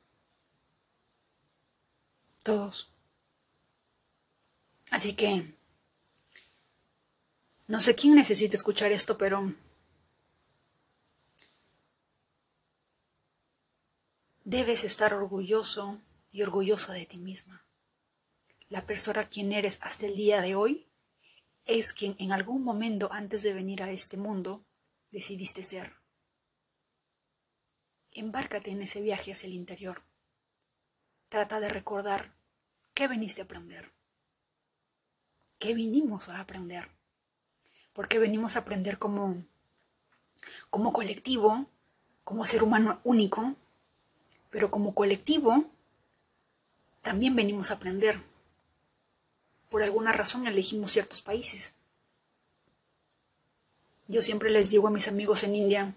Todos. 2.41 2.89
Así 4.91 5.13
que 5.13 5.53
no 7.67 7.79
sé 7.81 7.95
quién 7.95 8.15
necesita 8.15 8.55
escuchar 8.55 8.91
esto, 8.91 9.17
pero 9.17 9.53
debes 14.55 14.83
estar 14.83 15.13
orgulloso 15.13 16.01
y 16.31 16.41
orgullosa 16.41 16.93
de 16.93 17.05
ti 17.05 17.17
misma. 17.17 17.65
La 18.69 18.85
persona 18.85 19.27
quien 19.27 19.51
eres 19.51 19.79
hasta 19.81 20.05
el 20.05 20.15
día 20.15 20.41
de 20.41 20.55
hoy 20.55 20.87
es 21.65 21.93
quien 21.93 22.15
en 22.19 22.31
algún 22.31 22.63
momento 22.63 23.11
antes 23.11 23.43
de 23.43 23.53
venir 23.53 23.83
a 23.83 23.91
este 23.91 24.17
mundo 24.17 24.65
decidiste 25.11 25.63
ser. 25.63 25.93
Embárcate 28.13 28.71
en 28.71 28.81
ese 28.81 29.01
viaje 29.01 29.33
hacia 29.33 29.47
el 29.47 29.53
interior. 29.53 30.03
Trata 31.27 31.59
de 31.59 31.69
recordar 31.69 32.35
qué 32.93 33.07
veniste 33.07 33.41
a 33.41 33.45
aprender. 33.45 33.91
¿Qué 35.59 35.73
vinimos 35.73 36.29
a 36.29 36.39
aprender? 36.39 36.95
porque 37.95 38.19
venimos 38.19 38.57
a 38.57 38.59
aprender 38.59 38.99
como, 38.99 39.45
como 40.69 40.91
colectivo, 40.91 41.65
como 42.25 42.43
ser 42.43 42.61
humano 42.61 42.99
único, 43.05 43.55
pero 44.55 44.71
como 44.71 44.95
colectivo 44.95 45.65
también 47.01 47.35
venimos 47.35 47.69
a 47.69 47.73
aprender. 47.73 48.21
Por 49.67 49.83
alguna 49.83 50.13
razón 50.13 50.47
elegimos 50.47 50.93
ciertos 50.93 51.21
países. 51.21 51.73
Yo 54.07 54.21
siempre 54.21 54.49
les 54.49 54.69
digo 54.69 54.87
a 54.87 54.91
mis 54.91 55.09
amigos 55.09 55.43
en 55.43 55.57
India, 55.57 55.93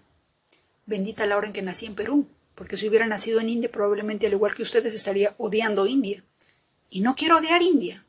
bendita 0.85 1.25
la 1.25 1.37
hora 1.37 1.47
en 1.47 1.53
que 1.53 1.61
nací 1.61 1.85
en 1.85 1.95
Perú, 1.95 2.27
porque 2.55 2.75
si 2.75 2.89
hubiera 2.89 3.07
nacido 3.07 3.39
en 3.39 3.47
India 3.47 3.71
probablemente 3.71 4.27
al 4.27 4.33
igual 4.33 4.53
que 4.53 4.63
ustedes 4.63 4.93
estaría 4.93 5.33
odiando 5.37 5.87
India. 5.87 6.21
Y 6.89 6.99
no 6.99 7.15
quiero 7.15 7.37
odiar 7.37 7.61
India 7.61 8.03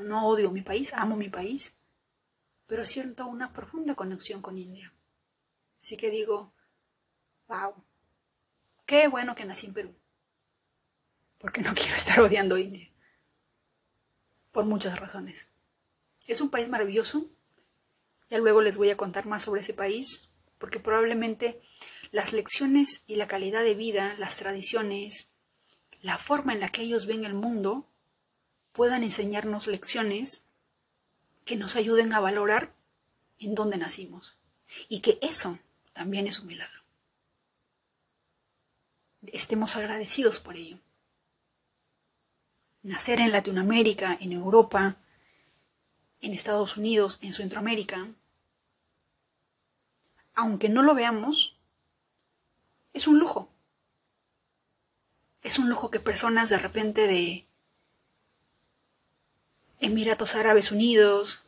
no 0.00 0.28
odio 0.28 0.50
mi 0.50 0.62
país, 0.62 0.92
amo 0.94 1.16
mi 1.16 1.28
país, 1.28 1.76
pero 2.66 2.84
siento 2.84 3.26
una 3.26 3.52
profunda 3.52 3.94
conexión 3.94 4.40
con 4.42 4.58
India. 4.58 4.92
Así 5.82 5.96
que 5.96 6.10
digo, 6.10 6.52
wow, 7.48 7.74
qué 8.90 9.06
bueno 9.06 9.36
que 9.36 9.44
nací 9.44 9.66
en 9.66 9.72
Perú, 9.72 9.94
porque 11.38 11.60
no 11.60 11.72
quiero 11.76 11.94
estar 11.94 12.18
odiando 12.18 12.58
India, 12.58 12.90
por 14.50 14.64
muchas 14.64 14.98
razones. 14.98 15.46
Es 16.26 16.40
un 16.40 16.50
país 16.50 16.68
maravilloso, 16.68 17.24
ya 18.30 18.38
luego 18.38 18.62
les 18.62 18.76
voy 18.76 18.90
a 18.90 18.96
contar 18.96 19.26
más 19.26 19.44
sobre 19.44 19.60
ese 19.60 19.74
país, 19.74 20.28
porque 20.58 20.80
probablemente 20.80 21.60
las 22.10 22.32
lecciones 22.32 23.04
y 23.06 23.14
la 23.14 23.28
calidad 23.28 23.62
de 23.62 23.76
vida, 23.76 24.16
las 24.18 24.38
tradiciones, 24.38 25.30
la 26.02 26.18
forma 26.18 26.52
en 26.52 26.58
la 26.58 26.68
que 26.68 26.82
ellos 26.82 27.06
ven 27.06 27.24
el 27.24 27.34
mundo, 27.34 27.88
puedan 28.72 29.04
enseñarnos 29.04 29.68
lecciones 29.68 30.46
que 31.44 31.54
nos 31.54 31.76
ayuden 31.76 32.12
a 32.12 32.18
valorar 32.18 32.74
en 33.38 33.54
dónde 33.54 33.76
nacimos. 33.76 34.36
Y 34.88 35.00
que 35.00 35.20
eso 35.22 35.60
también 35.92 36.26
es 36.26 36.40
un 36.40 36.48
milagro. 36.48 36.79
Estemos 39.26 39.76
agradecidos 39.76 40.38
por 40.38 40.56
ello. 40.56 40.78
Nacer 42.82 43.20
en 43.20 43.32
Latinoamérica, 43.32 44.16
en 44.20 44.32
Europa, 44.32 44.96
en 46.20 46.32
Estados 46.32 46.76
Unidos, 46.76 47.18
en 47.22 47.32
Centroamérica, 47.32 48.08
aunque 50.34 50.68
no 50.68 50.82
lo 50.82 50.94
veamos, 50.94 51.58
es 52.94 53.06
un 53.06 53.18
lujo. 53.18 53.50
Es 55.42 55.58
un 55.58 55.68
lujo 55.68 55.90
que 55.90 56.00
personas 56.00 56.48
de 56.48 56.58
repente 56.58 57.06
de 57.06 57.46
Emiratos 59.80 60.34
Árabes 60.34 60.72
Unidos, 60.72 61.42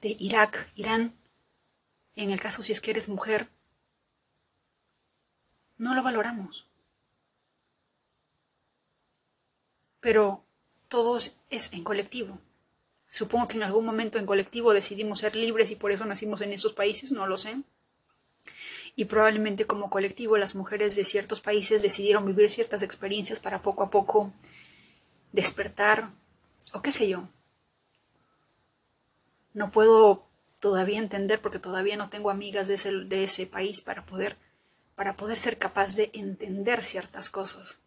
de 0.00 0.16
Irak, 0.18 0.70
Irán, 0.74 1.14
en 2.16 2.30
el 2.30 2.40
caso 2.40 2.62
si 2.62 2.72
es 2.72 2.80
que 2.80 2.90
eres 2.90 3.08
mujer, 3.08 3.48
no 5.78 5.94
lo 5.94 6.02
valoramos. 6.02 6.71
Pero 10.02 10.44
todo 10.88 11.16
es 11.16 11.72
en 11.72 11.84
colectivo. 11.84 12.38
Supongo 13.08 13.48
que 13.48 13.56
en 13.56 13.62
algún 13.62 13.86
momento 13.86 14.18
en 14.18 14.26
colectivo 14.26 14.74
decidimos 14.74 15.20
ser 15.20 15.36
libres 15.36 15.70
y 15.70 15.76
por 15.76 15.92
eso 15.92 16.04
nacimos 16.04 16.40
en 16.42 16.52
esos 16.52 16.74
países, 16.74 17.12
no 17.12 17.26
lo 17.26 17.38
sé. 17.38 17.62
Y 18.96 19.04
probablemente 19.06 19.66
como 19.66 19.90
colectivo 19.90 20.36
las 20.36 20.54
mujeres 20.54 20.96
de 20.96 21.04
ciertos 21.04 21.40
países 21.40 21.82
decidieron 21.82 22.26
vivir 22.26 22.50
ciertas 22.50 22.82
experiencias 22.82 23.38
para 23.38 23.62
poco 23.62 23.84
a 23.84 23.90
poco 23.90 24.32
despertar 25.30 26.10
o 26.72 26.82
qué 26.82 26.90
sé 26.90 27.08
yo. 27.08 27.28
No 29.54 29.70
puedo 29.70 30.26
todavía 30.60 30.98
entender 30.98 31.40
porque 31.40 31.58
todavía 31.58 31.96
no 31.96 32.10
tengo 32.10 32.30
amigas 32.30 32.66
de 32.66 32.74
ese, 32.74 32.92
de 32.92 33.24
ese 33.24 33.46
país 33.46 33.80
para 33.80 34.04
poder, 34.04 34.36
para 34.94 35.16
poder 35.16 35.38
ser 35.38 35.58
capaz 35.58 35.94
de 35.96 36.10
entender 36.12 36.82
ciertas 36.82 37.30
cosas. 37.30 37.78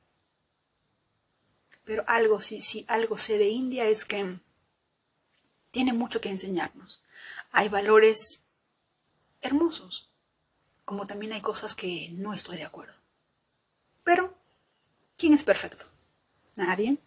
Pero 1.85 2.03
algo, 2.07 2.41
sí, 2.41 2.61
sí, 2.61 2.83
algo 2.87 3.17
sé 3.17 3.37
de 3.37 3.47
India 3.47 3.85
es 3.85 4.05
que 4.05 4.39
tiene 5.71 5.93
mucho 5.93 6.19
que 6.19 6.29
enseñarnos. 6.29 7.01
Hay 7.51 7.69
valores 7.69 8.43
hermosos, 9.41 10.09
como 10.83 11.05
también 11.07 11.33
hay 11.33 11.41
cosas 11.41 11.75
que 11.75 12.09
no 12.13 12.33
estoy 12.33 12.57
de 12.57 12.65
acuerdo. 12.65 12.95
Pero, 14.03 14.35
¿quién 15.17 15.33
es 15.33 15.43
perfecto? 15.43 15.85
Nadie. 16.55 16.97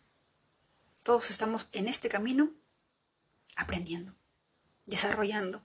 Todos 1.02 1.30
estamos 1.30 1.68
en 1.72 1.88
este 1.88 2.08
camino 2.08 2.50
aprendiendo, 3.56 4.14
desarrollando, 4.86 5.62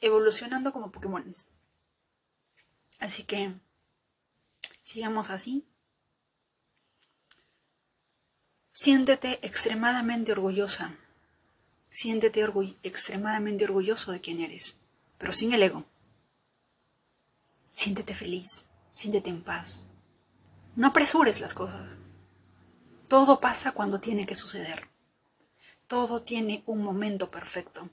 evolucionando 0.00 0.72
como 0.72 0.92
Pokémon. 0.92 1.30
Así 3.00 3.24
que 3.24 3.52
sigamos 4.80 5.30
así. 5.30 5.66
Siéntete 8.72 9.40
extremadamente 9.42 10.30
orgullosa. 10.32 10.94
Siéntete 11.90 12.44
extremadamente 12.84 13.64
orgulloso 13.64 14.12
de 14.12 14.20
quien 14.20 14.40
eres, 14.40 14.76
pero 15.18 15.32
sin 15.32 15.52
el 15.52 15.62
ego. 15.62 15.84
Siéntete 17.68 18.14
feliz, 18.14 18.66
siéntete 18.92 19.28
en 19.28 19.42
paz. 19.42 19.86
No 20.76 20.88
apresures 20.88 21.40
las 21.40 21.52
cosas. 21.52 21.98
Todo 23.08 23.40
pasa 23.40 23.72
cuando 23.72 23.98
tiene 23.98 24.24
que 24.24 24.36
suceder. 24.36 24.88
Todo 25.88 26.22
tiene 26.22 26.62
un 26.64 26.82
momento 26.82 27.28
perfecto. 27.30 27.90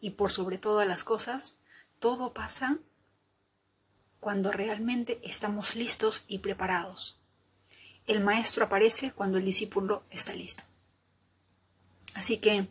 Y 0.00 0.10
por 0.10 0.32
sobre 0.32 0.56
todas 0.56 0.88
las 0.88 1.04
cosas, 1.04 1.58
todo 1.98 2.32
pasa 2.32 2.78
cuando 4.18 4.50
realmente 4.50 5.20
estamos 5.22 5.76
listos 5.76 6.24
y 6.26 6.38
preparados. 6.38 7.17
El 8.08 8.24
maestro 8.24 8.64
aparece 8.64 9.12
cuando 9.12 9.38
el 9.38 9.44
discípulo 9.44 10.02
está 10.10 10.34
listo. 10.34 10.64
Así 12.14 12.38
que 12.38 12.66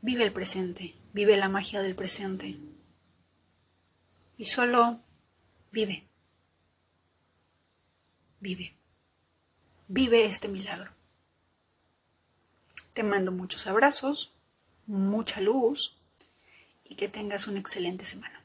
vive 0.00 0.24
el 0.24 0.32
presente, 0.32 0.94
vive 1.12 1.36
la 1.36 1.48
magia 1.48 1.82
del 1.82 1.94
presente. 1.94 2.58
Y 4.36 4.44
solo 4.46 5.00
vive. 5.70 6.08
Vive. 8.40 8.74
Vive 9.88 10.24
este 10.24 10.48
milagro. 10.48 10.92
Te 12.94 13.02
mando 13.02 13.30
muchos 13.30 13.66
abrazos, 13.66 14.32
mucha 14.86 15.40
luz 15.40 15.98
y 16.82 16.94
que 16.94 17.08
tengas 17.08 17.46
una 17.46 17.60
excelente 17.60 18.04
semana. 18.04 18.37